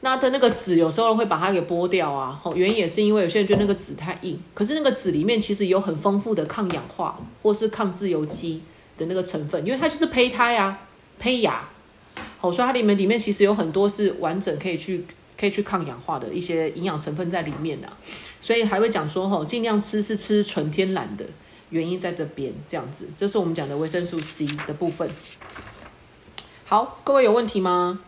[0.00, 2.36] 那的那个籽有时候会把它给剥掉啊。
[2.42, 8.62] 吼，原因也是因为有些人觉得那个籽太硬，可是那个籽里面其实有很丰富的抗氧化或是抗自由基
[8.96, 10.78] 的那个成分，因为它就是胚胎啊、
[11.18, 11.68] 胚芽，
[12.38, 15.04] 好，所以它里面里面其实有很多是完整可以去
[15.38, 17.88] 可以去抗氧化的一些营养成分在里面的、
[18.40, 21.24] 所以还会讲说，吼，尽量吃是吃纯天然的，
[21.70, 25.10] 原因在这边这样子，这是我们讲的维生素 C 的部分。
[26.64, 28.00] 好，各位有问题吗？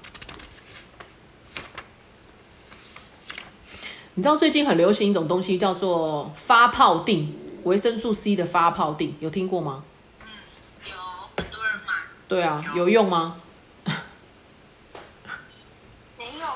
[4.14, 7.26] 你知道最近很流行一种东西叫做发泡锭，
[7.64, 9.84] 维生素 C 的发泡锭，有听过吗？
[12.28, 13.40] 对啊，有用吗？
[16.18, 16.48] 没有用。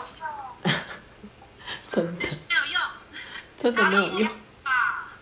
[1.87, 2.81] 真的没有用。
[3.57, 4.29] 真的没有用。
[4.65, 5.13] 啊，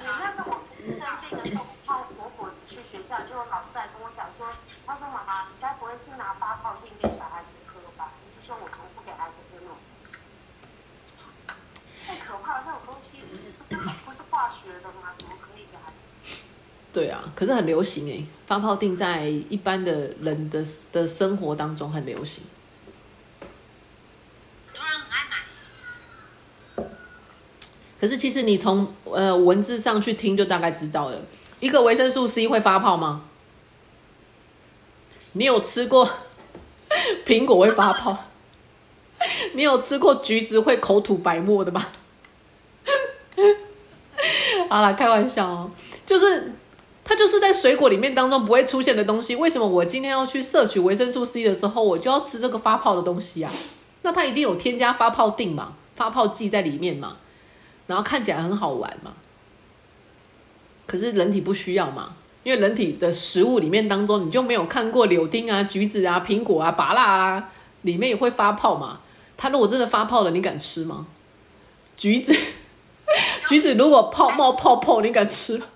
[0.00, 0.84] 你那时候我生
[1.22, 4.46] 病的时候，泡婆婆去学校，就老师来跟我讲说，
[4.86, 8.10] 他说妈妈，你该不会是拿发泡锭给小孩子喝吧？
[8.20, 10.16] 你就说我从不给孩子喝那种东西，
[12.06, 13.18] 太可怕了，那种东西
[13.58, 15.14] 不是不是化学的吗？
[15.18, 15.96] 怎么可以给孩子？
[16.92, 20.62] 对啊，可是很流行诶，发泡定在一般的人的
[20.92, 22.44] 的生活当中很流行。
[24.66, 25.36] 很多人很爱买。
[27.98, 31.22] 可是其实你从呃文字上去听就大概知道了，
[31.60, 33.24] 一个维生素 C 会发泡吗？
[35.32, 36.06] 你有吃过
[37.24, 38.24] 苹果会发泡？
[39.54, 41.86] 你有吃过橘子会口吐白沫的吗？
[44.68, 45.70] 好啦，开玩笑哦，
[46.04, 46.52] 就是它
[47.22, 49.36] 就是在水果里面当中不会出现的东西。
[49.36, 53.52] 为什么我今天要去摄取维生素 C 的时候，我就要吃这个发泡的东西啊？
[54.02, 57.18] 那它一定有添加发泡定嘛，发泡剂在里面嘛，
[57.86, 59.12] 然后看起来很好玩嘛。
[60.84, 67.52] 可是人体不需要嘛，因为人体的食物里面当中，你就没有看过柳丁啊、橘子啊、苹果啊、芭辣啊，
[67.82, 68.98] 里面也会发泡嘛。
[69.36, 71.06] 它如果真的发泡了，你敢吃吗？
[71.96, 72.34] 橘子，
[73.48, 75.66] 橘子如果泡冒泡泡，你敢吃吗？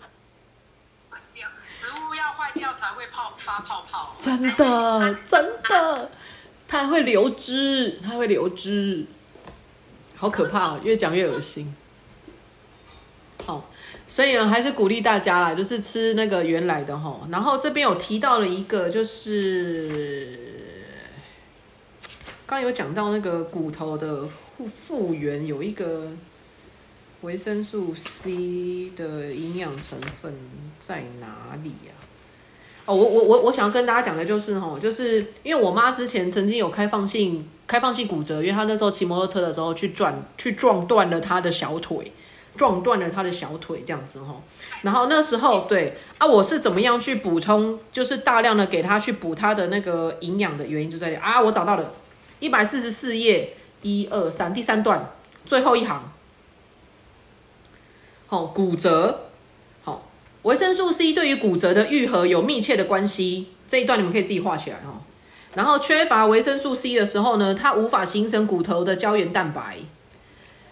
[1.08, 4.16] 坏掉，植物要坏掉才会泡发泡泡。
[4.18, 6.10] 真的，真的，
[6.66, 9.06] 它还会流汁，它会流汁，
[10.16, 10.80] 好可怕哦！
[10.82, 11.72] 越讲越恶心。
[13.44, 13.70] 好，
[14.08, 17.20] 所以呢，还是鼓励大家啦，就是吃那个原来的哈。
[17.30, 20.40] 然后这边有提到了一个，就是
[22.46, 26.10] 刚有讲到那个骨头的复复原，有一个
[27.20, 30.34] 维生素 C 的营养成分
[30.80, 31.94] 在哪里呀、
[32.86, 42.12] 哦，我我我我想要跟大家讲的就是哈，就是因为我妈之前曾经有开放性开放性骨折，因为她那时候骑摩托车的时候去撞去撞断了她的小腿，
[42.56, 44.40] 撞断了她的小腿这样子哈。
[44.82, 51.92] 然后那时候对啊，我是怎么样去补充，就是大量的给她去补她的那个营养的原因就在这啊，我找到了，
[52.38, 55.10] 一百四十四页，一二三，第三段
[55.44, 56.12] 最后一行，
[58.28, 59.25] 好、骨折，
[60.46, 65.02] 维生素 C 对于骨折的愈合有密切的关系，这一段你们可以自己画起来哦。
[65.54, 69.78] 然后缺乏维生素 C 的时候呢，它无法形成骨头的胶原蛋白，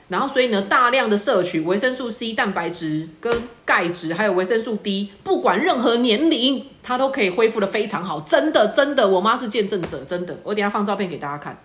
[0.06, 8.20] 然后所以呢，大量的摄取维生素 C 蛋白质跟钙质，还有维生素 D，不管任何年龄，它都可以恢复的非常好。
[8.20, 10.38] 真的，真的，我妈是见证者，真的。
[10.44, 11.58] 我等下放照片给大家看。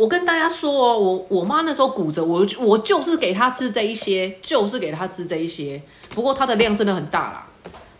[0.00, 5.78] 我跟大家说哦，我我妈那时候骨折，我我就是给她吃这一些，就是给她吃这一些。
[6.14, 7.46] 不过她的量真的很大啦，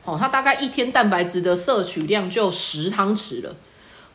[0.06, 3.54] 哦，她大概一天蛋白质的摄取量就十汤匙了。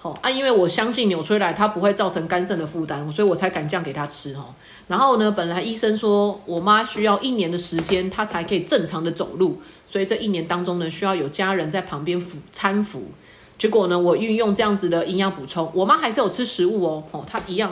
[0.01, 4.45] 哦啊，因为我相信纽崔莱它不会造成肝肾的负担，所以我才敢这样给她吃哦。
[4.87, 13.11] 然后呢，本来医生说我妈需要一年的时间，她才可以正常的走路，所以这一年当中呢，需要有家人在旁边辅搀扶。
[13.57, 17.71] 结果呢，我运用这样子的营养补充，我妈还是有吃食物哦，哦，她一样，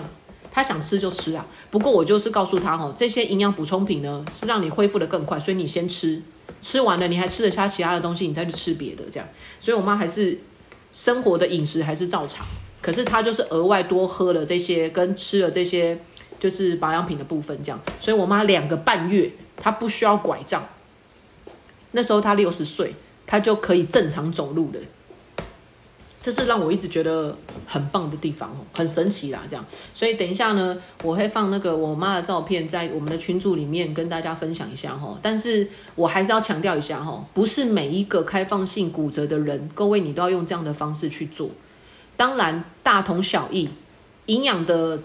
[0.50, 1.46] 她想吃就吃啊。
[1.70, 6.22] 不过我就是告诉她哦，这些营养补充品呢，是让你恢复的更快，所以你先吃，
[6.62, 9.28] 吃完了你还吃得下其他的东西，你再去吃别的这样。
[9.60, 10.40] 所以我妈还是
[10.92, 12.46] 生活的饮食还是照常，
[12.82, 16.00] 可是她就是额外多喝了这些跟吃了这些
[16.40, 17.80] 就是保养品的部分这样。
[18.00, 20.66] 所以我妈两个半月她不需要拐杖，
[21.92, 22.96] 那时候她六十岁，
[23.28, 24.80] 她就可以正常走路了。
[26.24, 29.66] 这是让我一直觉得很棒的地方哦，很神奇啦，这样。
[29.94, 35.20] 所以等一下呢，我会放那个我妈的照片在我们的群组里面跟大家分享一下哈。
[35.22, 41.50] 但是我还是要强调一下哈，不是每一个开放性骨折的人，各位你都要用这样的方式去做。
[42.16, 43.68] 当然大同小异，
[44.28, 45.00] 营养的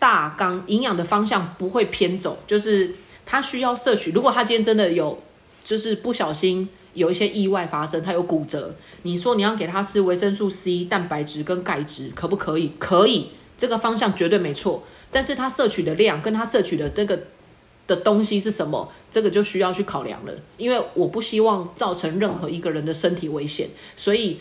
[0.00, 4.10] 大纲、营养的方向不会偏走，就是他需要摄取。
[4.10, 5.16] 如果他今天真的有，
[5.64, 6.68] 就是不小心。
[6.94, 12.72] 有一些意外发生，他有骨折，你说你要给他吃维生素 C、蛋白质跟钙质，可不可以？
[12.78, 14.82] 可以，这个方向绝对没错。
[15.10, 17.18] 但是他摄取的量跟他摄取的这个
[17.86, 20.32] 的东西是什么，这个就需要去考量了。
[20.56, 24.38] 因为我不希望造成任何一个人的身体危险，所以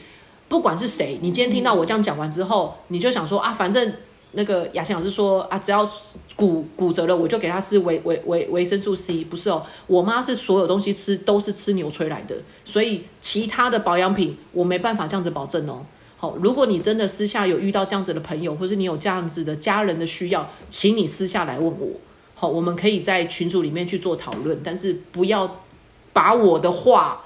[0.47, 3.93] 不管是谁，你今天听到我这样讲完之后，你就想说啊，反正
[4.33, 5.89] 那个雅欣老师说啊，只要
[6.35, 15.85] 骨骨折了，我就给他吃维维维维生素 C，不是哦，我妈是所有东西吃都是吃纽崔莱的，所以其他的保养品我没办法这样子保证哦。
[16.17, 21.87] 好，如果你真的私下有遇到这样子的朋友，或是你有这样子的家人的需要，请你私下来问我，
[22.35, 25.63] 好，我们可以在群组里面去做讨论，但是不要
[26.13, 27.23] 把我的话。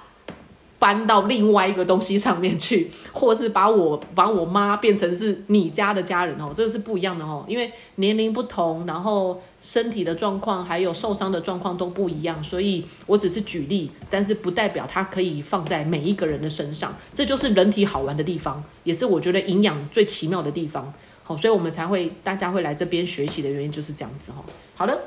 [0.83, 20.93] 搬到另外一个东西上面去， 或是把我把我妈变成是你家的家人哦，这个是不一样的哦，因为年龄不同，然后身体的状况还有受伤的状况都不一样，所以我只是举例，但是不代表它可以放在每一个人的身上，这就是人体好玩的地方，也是我觉得营养最奇妙的地方。
[21.23, 24.43] 好，所以我们才会大家会来这边学习的原因就是这样子哈。
[24.75, 25.01] 好的，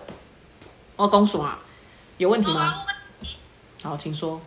[0.97, 1.59] 哦，公叔啊，
[2.16, 2.72] 有问题吗？
[3.83, 4.41] 好，请说。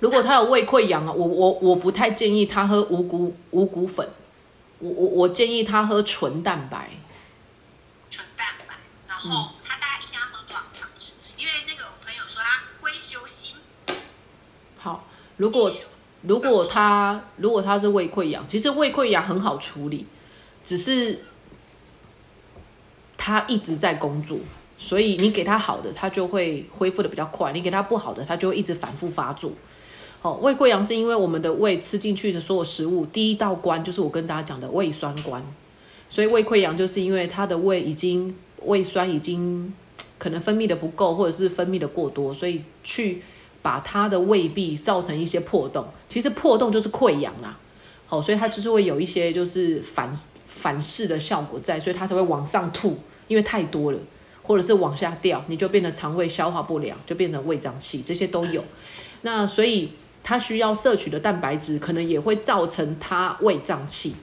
[0.00, 4.08] 如果他有胃溃疡啊，我我我不太建议他喝五谷五谷粉，
[4.78, 6.90] 我我我建议他喝纯蛋白。
[8.08, 8.74] 纯蛋白，
[9.08, 11.10] 然后他大概一天要喝多少汤匙？
[11.36, 12.90] 因为那个我朋友说他龟
[14.80, 15.04] 好，
[15.36, 15.72] 如果
[16.22, 20.06] 如果他如果他是胃溃疡，其实胃溃疡很好处理，
[20.64, 21.24] 只是
[23.16, 24.38] 他一直在工作，
[24.78, 29.50] 所以你给他好的，他就会恢复的比较快；你给他不好的，他就会一直反复发作。
[30.20, 35.40] 好，胃溃疡是因为我们的胃吃进去的所有食物，第一道关就是我跟大家讲的胃酸关，
[36.08, 39.72] 所以胃溃疡就是因为他的胃已经胃酸已经
[40.18, 43.22] 可能分泌的不够，或者是分泌的过多，所以去
[43.62, 45.86] 把他的胃壁造成一些破洞。
[46.08, 47.56] 其实破洞就是溃疡啦，
[48.06, 50.12] 好，所以它就是会有一些就是反
[50.48, 52.98] 反噬的效果在，所以它才会往上吐，
[53.28, 53.98] 因为太多了，
[54.42, 58.64] 或者是往下掉，你就变得肠胃消化不良，就变成胃胀气，这些都有。
[59.22, 59.90] 那所以
[60.22, 64.14] 它需要摄取的蛋白质，可能也会造成它胃胀气、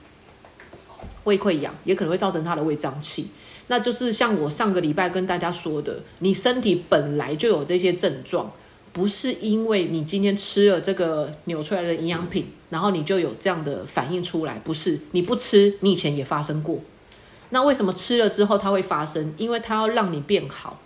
[1.24, 3.28] 胃溃疡，也可能会造成它的胃胀气。
[3.68, 8.52] 那就是像我上个礼拜跟大家说的，你身体本来就有这些症状，
[8.92, 16.78] 不是因为你今天吃了这个扭出来的营养品，然后你就有这样的反应出来，不是你不吃，你以前也发生过。
[17.50, 19.34] 那为什么吃了之后它会发生？
[19.36, 20.80] 因为它要让你变好，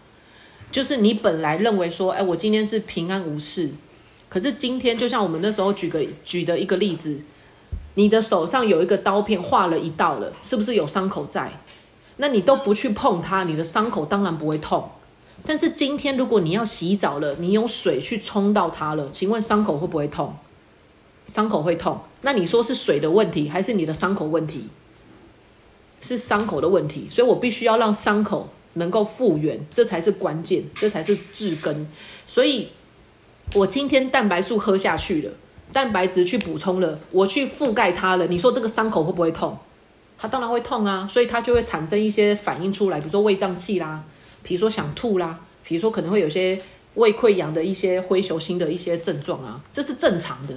[0.73, 3.71] 就是你本来认为说，哎，我今天是平安无事。
[4.31, 7.19] 可是今天，就像我们那时候举个举的一个例子，
[7.95, 11.53] 你的手上有一个刀片划了一道了，是不是有伤口在？
[12.19, 14.89] 那你都不去碰它，你的伤口当然不会痛。
[15.45, 20.37] 但是今天如果你要洗澡了，你用水去冲到它了，请问伤口会不会痛？
[21.27, 21.99] 伤口会痛。
[22.23, 24.69] 那你说是水的问题，还是你的伤口问题？
[26.01, 27.09] 是伤口的问题。
[27.11, 31.89] 所以我必须要让伤口能够复原，这才是关键，这才是治根。
[32.29, 32.69] 所以。
[33.55, 35.33] 我今天蛋白素喝下去了，
[35.73, 38.27] 蛋白质去补充了，我去覆盖它了。
[38.29, 39.59] 你说这个伤口会不会痛？
[40.17, 44.05] 它当然会痛啊，所以它就会产生一些反应出来，比如说胃胀气啦，
[44.45, 46.57] 比如说想吐啦，比如说可能会有些
[46.95, 50.55] 胃溃疡的一些灰球星的一些症状啊，这是正常的。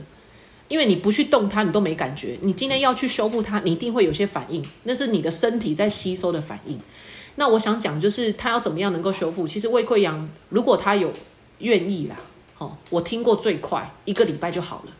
[0.67, 2.37] 因为你不去动它，你都没感觉。
[2.41, 6.77] 你今天要去修复它，你一定会有些反应，那是你的身体在吸收的反应。
[7.35, 9.47] 那我想讲就是它要怎么样能够修复？
[9.47, 11.11] 其实胃溃疡如果它有
[11.57, 12.15] 愿意啦。
[12.57, 14.91] 哦，我听过最快一个礼拜就好了。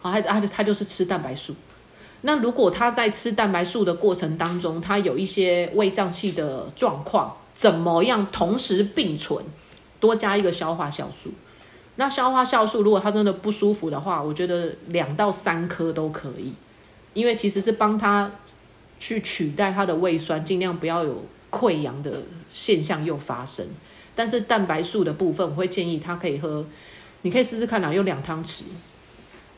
[0.00, 1.54] 好，他他他就是吃蛋白素。
[2.22, 9.44] 那如果他在吃蛋白素的过程当中，他有一些胃胀气的状况，怎么样同时并存？
[9.98, 11.30] 多加一个消化酵素。
[11.96, 16.52] 那消化酵素如果他真的不舒服的话，我觉得两到三颗都可以，
[17.14, 18.30] 因为其实是帮他
[18.98, 22.22] 去取代他的胃酸，尽量不要有溃疡的
[22.52, 23.66] 现象又发生。
[24.14, 26.64] 但是蛋白素的部分，我会建议他可以喝，
[27.22, 28.62] 你可以试试看啦，用两汤匙，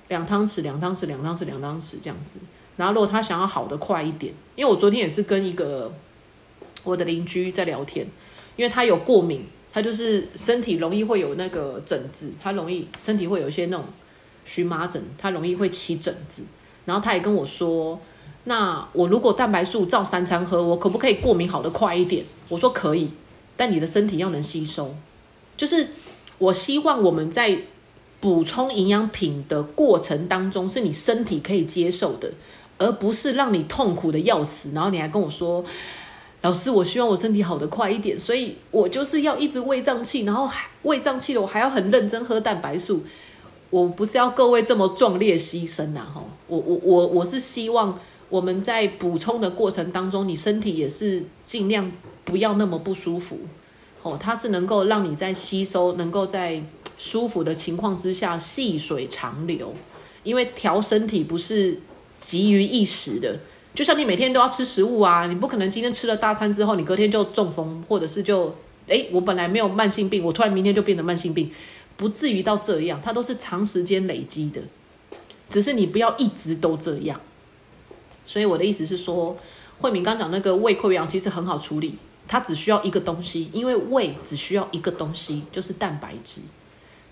[0.08, 2.38] 两汤匙，两汤匙，两汤匙，两汤匙这样子。
[2.76, 5.92] 然后如果他想要好的快一点，因为我昨天也是跟一个
[6.82, 8.06] 我的邻居在聊天，
[8.56, 13.86] 因为他有过敏，他就是身体容易会有那个疹子，他容易身体会有一些那种
[14.44, 16.42] 荨麻疹，他容易会起疹子。
[16.84, 17.98] 然后他也跟我说，
[18.44, 22.24] 那我如果蛋白素照三餐喝，我可不可以过敏好的快一点？
[22.48, 23.08] 我说可以。
[23.56, 24.94] 但你的身体要能吸收，
[25.56, 25.88] 就是
[26.38, 27.58] 我希望我们在
[28.20, 32.32] 补充营养品的过程当中，是你身体可以接受的，
[32.78, 34.70] 而不是让你痛苦的要死。
[34.72, 35.64] 然后你还跟我说，
[36.40, 40.50] 老师，我希望我身体好的快一点，所以我就是要一直胃胀气，然后
[40.82, 43.04] 胃胀气了，我还要很认真喝蛋白素。
[43.70, 47.98] 我不是要各位这么壮烈牺牲呐，哈，我我我我是希望
[48.28, 51.92] 我们在补充的过程当中，你身体也是尽量。
[52.24, 53.38] 不要那么不舒服，
[54.02, 56.62] 哦，它是能够让你在吸收，能够在
[56.96, 59.74] 舒服的情况之下细水长流。
[60.22, 61.78] 因为调身体不是
[62.18, 63.38] 急于一时的，
[63.74, 68.54] 就像你每天都要吃食物啊，你不可能今天吃了大餐之后，你隔天就中风，或者是就
[68.86, 71.50] 诶，我本来没有慢性病，我突然明天就变得慢性病，
[71.98, 74.62] 不至于到这样，它都是长时间累积的，
[75.50, 77.20] 只是你不要一直都这样。
[78.24, 79.36] 所以我的意思是说，
[79.76, 81.96] 慧敏刚讲那个胃溃疡其实很好处理。
[82.34, 86.40] 它只需要一个东西，因为胃只需要一个东西，就是蛋白质。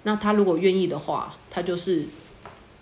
[0.03, 2.05] 那他如果愿意的话，他就是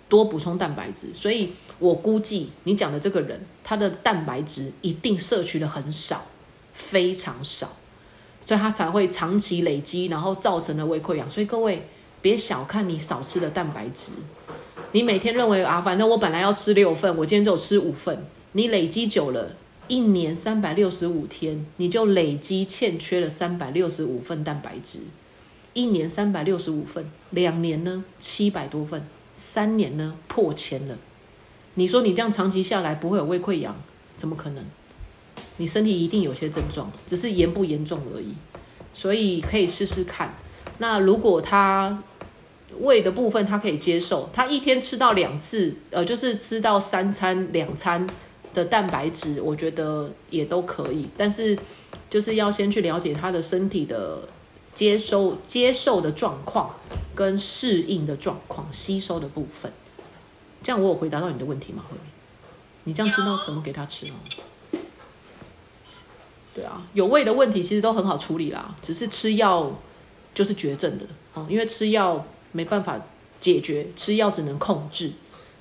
[0.09, 1.09] 多补充蛋白质。
[1.13, 6.25] 所以我估计你讲的这个人，他的蛋白质一定摄取的很少，
[6.73, 7.67] 非常少，
[8.43, 11.29] 所以他才会长期累积，然后造成了胃溃疡。
[11.29, 11.87] 所以各位
[12.23, 14.13] 别小看你少吃的蛋白质，
[14.93, 19.57] 你每天认为啊，反正我本来要吃六份，我今天只有吃五份，你累积久了。
[19.91, 24.99] 一年三百六十五天，你就累积欠缺了三百六十五份蛋白质。
[25.73, 29.05] 一年三百六十五份，两年呢七百多份，
[29.35, 30.97] 三年呢破千了。
[31.73, 33.75] 你说你这样长期下来不会有胃溃疡？
[34.15, 34.63] 怎么可能？
[35.57, 38.33] 你身体一定有些症状，只是严不严重而已。
[38.93, 40.33] 所以可以试试看。
[40.77, 42.01] 那如果他
[42.79, 48.07] 胃的部分他可以接受，他一天吃到两次，呃，就是吃到三餐两餐
[48.53, 51.07] 的蛋白质，我觉得也都可以。
[51.17, 51.57] 但是
[52.09, 54.27] 就是要先去了解他的身体的
[54.73, 56.75] 接收接受的状况
[57.13, 59.71] 跟适应的状况、吸收的部分。
[60.63, 61.83] 这样我有回答到你的问题吗？
[61.89, 62.11] 慧敏？
[62.83, 64.15] 你这样知道怎么给他吃吗？
[66.53, 69.71] 对啊，有胃的问题其实都很好处理啦，只是吃药
[70.33, 72.99] 就是绝症的哦，因为吃药没办法
[73.39, 75.11] 解决，吃药只能控制，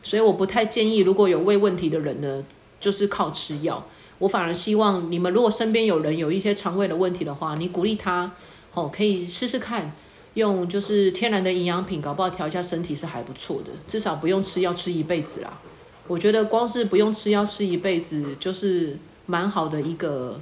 [0.03, 2.45] 所以我不太建议如果有胃问题的人呢，
[2.81, 3.87] 就是靠吃药。
[4.19, 8.33] 我反而希望你们如果身边有人有一些肠胃的问题的话，你鼓励他
[8.75, 9.93] 哦，可以试试看
[10.35, 15.59] 用就是天然的营养品，搞不好调一下身体是还不错的，至少不用吃药吃一辈子啦。
[16.07, 20.41] 我觉得光是不用吃药吃一辈子，就是蛮好的一个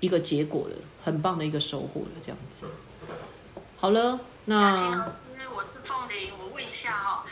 [0.00, 2.66] 一个结果了，很棒的一个收获了，这样子。
[3.76, 5.12] 好了，那秦老师，
[5.54, 7.22] 我是凤玲，我问一下哦、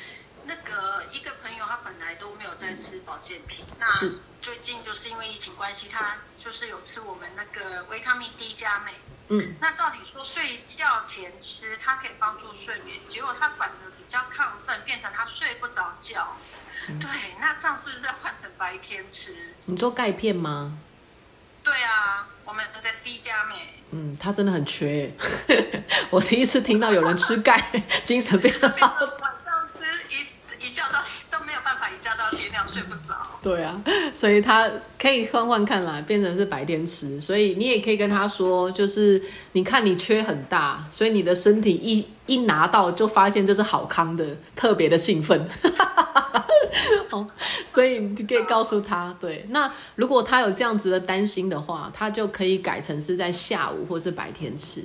[0.47, 8.93] 那个一个朋友他本来都没有在吃保健品，那是最近就是因为疫情关系，他就是有吃我们那个维他命 D 加镁。
[9.29, 16.37] 嗯，那照理说睡觉前吃，它可以帮助睡眠，结果他反而比较亢奋，变成他睡不着觉。
[16.89, 17.09] 嗯对，
[17.41, 19.55] 那这样是不是在换成白天吃？
[19.67, 20.77] 你说钙片吗？
[21.63, 23.55] 对啊，我们在 D 加镁。
[23.93, 25.15] 嗯，他真的很缺。
[26.11, 27.71] 我第一次听到有人吃钙，
[28.05, 28.97] 精神变变好。
[29.23, 31.01] 晚上吃一一觉到
[31.73, 33.15] 办法一觉到天亮，睡不着。
[33.43, 33.81] 对啊，
[34.13, 37.19] 所以他可以换换看啦，变成是白天吃。
[37.21, 39.23] 所以你也可以跟他说，就是
[39.53, 45.49] 你看你缺很大，所以你的身体一一拿到就发现这是好康的， 特别的兴奋。
[47.11, 47.27] 哦，
[47.67, 49.47] 所以你可以告诉他，对。
[49.49, 54.83] 那如果他有这样子的担心的话，他就可以改成是在下午或是白天吃。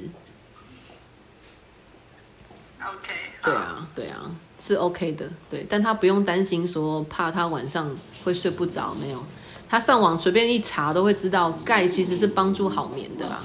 [2.88, 7.94] OK，对啊，对啊，是 OK 的，对，但他不用担心说怕他晚上
[8.24, 9.22] 会睡不着，没有，
[9.70, 13.44] 他上网随便一查都会知道钙其实是帮助好眠的啦。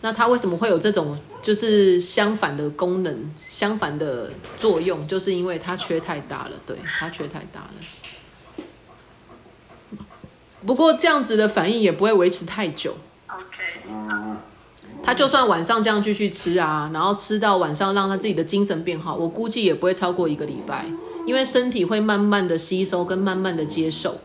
[0.00, 5.04] 那它为什么会有这种就是相反的功能、相反的作用？
[5.08, 7.74] 就是因为它缺太大了，对，它缺太大了。
[10.64, 12.96] 不过这样子的反应也不会维持太久
[13.26, 13.64] ，OK，
[15.02, 20.84] 他就算晚上这样继续吃啊，然后吃到晚上让他自己的精神变好，我估计也不会超过一个礼拜，
[21.26, 24.20] 因为身体会慢慢的吸收跟慢慢的接受，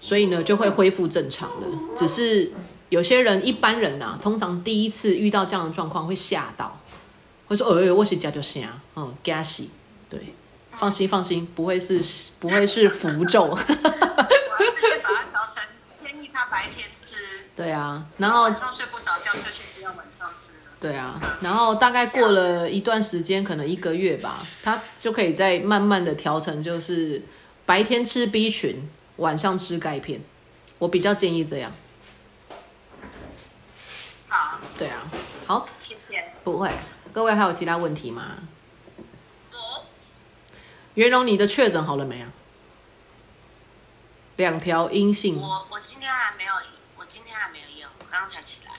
[0.00, 1.66] 所以呢就会恢复正常了。
[1.96, 2.52] 只是
[2.90, 6.78] 有些人一般人呐、通常第一次遇到这样的状况会吓到，
[7.46, 8.60] 会说：“哎、我是假就啥，
[8.96, 9.70] 嗯，加喜。”
[10.10, 10.34] 对，
[10.72, 12.02] 放心放心，不会是
[12.38, 13.44] 不会是符咒。
[13.52, 13.74] 我还是
[15.02, 15.62] 把它调成
[16.02, 16.88] 建议他白天，
[17.58, 20.58] 对啊，然后晚上睡不着觉就先不要晚上吃了。
[20.80, 27.20] 对啊，然后大概过了一段时间，可能一个月吧，他就可以再慢慢的调成，就是
[27.66, 30.22] 白天吃 B 群，晚上吃钙片。
[30.78, 31.72] 我比较建议这样。
[34.28, 35.02] 好，对啊，
[35.48, 36.32] 好，谢谢。
[36.44, 36.70] 不会。
[37.12, 38.36] 各位还有其他问题吗？
[39.50, 39.84] 我
[40.94, 42.30] 袁荣，你的确诊好了没啊？
[44.36, 46.54] 两条阴性我我今天还没有，
[46.96, 48.72] 我今天还没有验，我刚刚才起来，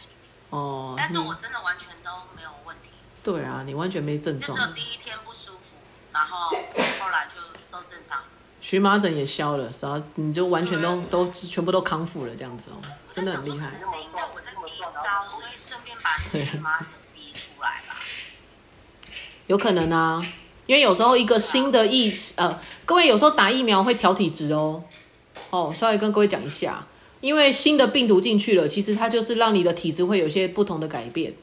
[0.49, 2.89] 哦，但是我真的完全都没有问题，
[3.23, 5.75] 对啊，你完全没症状就只，有第一天不舒服，
[6.11, 8.19] 然后后来就都正常。
[8.61, 12.75] 荨麻疹也消了，然后你就完全都都全部都康复了，这样子哦，
[13.09, 13.69] 真的很厉害。
[13.69, 17.95] 是因为我在低烧，所以顺便把那个荨麻疹逼出来吧。
[19.47, 20.21] 有可能啊，
[20.65, 24.83] 因为有时候一个新的疫呃，各位有时候打疫苗会调体质哦，
[25.51, 26.85] 哦，稍微跟各位讲一下，
[27.21, 31.33] 因为新的病毒进去了，其实它就是让你的体质会有一些不同的改变。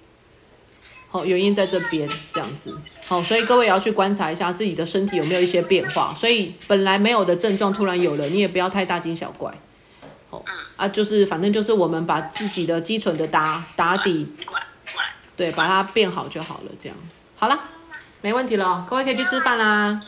[1.08, 2.76] 好、原因在这边这样子，
[3.06, 6.12] 好、所以各位也要去观察一下自己的身体有没有一些变化。
[6.14, 9.54] 所以本来没有的症状突然有了，你也不要太大惊小怪。
[10.30, 10.42] 哦
[10.76, 14.26] 啊，就是反正就是我们把自己的基础的打打底。
[15.36, 16.72] 对，把它变好就好了。
[16.78, 16.96] 这样
[17.36, 17.58] 好了，
[18.22, 20.02] 没问题了哦，各位可以去吃饭啦。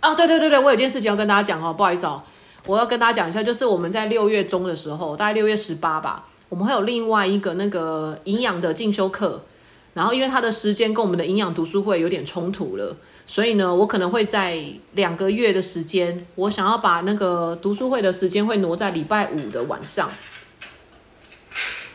[0.00, 2.22] 哦，对对对对，我有件事情要跟大家讲哦，不好意思哦，
[2.66, 9.44] 我要跟大家讲一下，就是我们在六月中的时候，大概六月十八吧，我们会有另外一个那个营养的进修课，
[9.92, 12.96] 然后因为它的时间跟我们的营养读书会有点冲突了，
[13.26, 14.62] 所以呢，我可能会在
[14.92, 20.10] 两个月的时间，我想要把那个读书会的时间会挪在礼拜五的晚上。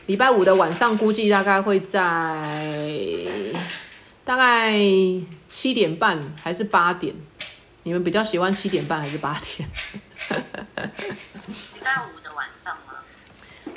[0.06, 3.30] 礼拜五的晚上估计大概会在
[4.24, 4.74] 大概
[5.48, 7.14] 七点半还是八点？
[7.84, 9.70] 你们比较喜欢七点半还是八点？
[10.36, 12.94] 礼拜五的晚上吗？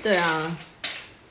[0.02, 0.56] 对啊，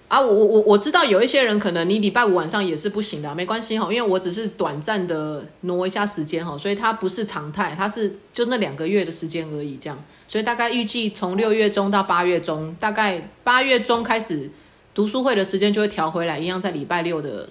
[0.08, 14.50] 啊，我我我我知道有一些人可能你礼拜五晚上也是不行的，没关系哈，因为我只是短暂的挪一下时间哈，所以它不是常态，它是就那两个月的时间而已，这样，所以大概预计从六月中到八月中，大概八月中开始
[14.94, 17.48] 读书会的时间就会调回来，一样在礼拜六的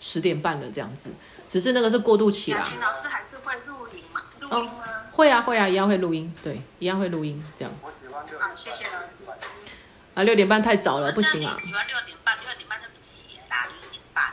[0.00, 1.10] 十点半的这样子，
[1.48, 2.58] 只是那个是过渡期啦。
[2.58, 4.07] 雅琴老师还是会录音嘛？
[4.56, 4.84] 录音吗？
[5.12, 7.72] 会啊会啊，一样会录音，对，一样会录音这样。
[7.82, 9.38] 我喜欢六好，谢谢老师。
[10.14, 11.56] 啊，六点半太早了，不行啊。
[11.60, 14.24] 喜欢六点半，六点半就不起啦，六点半。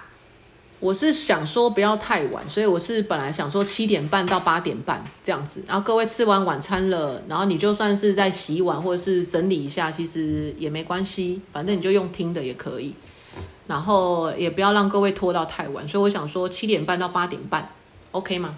[0.80, 5.64] 我是想说不要太晚，所以我是本来想说七点半到八点半这样子。
[5.68, 12.94] 然后各位吃完晚餐了，然后你就算是在洗碗或者是整理一下，其实也没关系，反正你就用听的也可以。
[13.68, 17.68] 然后也不要让各位拖到太晚，所以我想说七点半到八点半
[18.12, 18.58] ，OK 吗？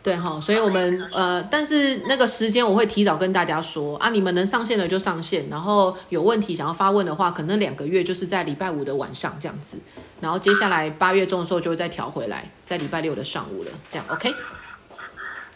[0.00, 9.78] 对哈，所以我们呃，但是那个时间我会提早跟大家说啊，你们能上线的就上线，然后有问题想要发问的话，可能两个月就是在礼拜五的晚上这样子，
[10.20, 14.34] 然后接下来八月中的时候就会再调回来，在礼拜六的上午了，这样 OK。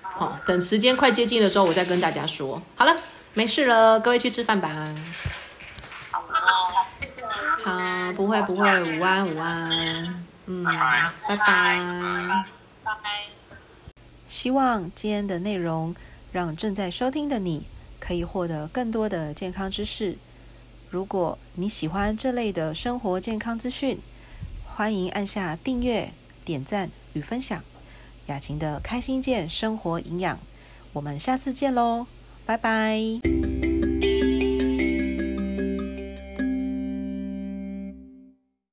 [0.02, 2.60] 好，等时间快接近的时候，我再跟大家说。
[2.76, 2.94] 好了，
[3.32, 4.68] 没事了，各位去吃饭吧。
[6.10, 7.64] 好哦，谢谢老师。
[7.64, 11.78] 好，不会不会，午安午安，嗯，拜拜。
[12.84, 13.41] 拜拜。
[14.32, 15.94] 希望今天的内容
[16.32, 17.64] 让正在收听的你
[18.00, 20.16] 可以获得更多的健康知识。
[20.88, 23.98] 如果你喜欢这类的生活健康资讯，
[24.64, 26.12] 欢迎按下订阅、
[26.46, 27.62] 点赞与分享。
[28.28, 30.38] 雅琴的开心健生活营养，
[30.94, 32.06] 我们下次见喽，
[32.46, 33.71] 拜拜。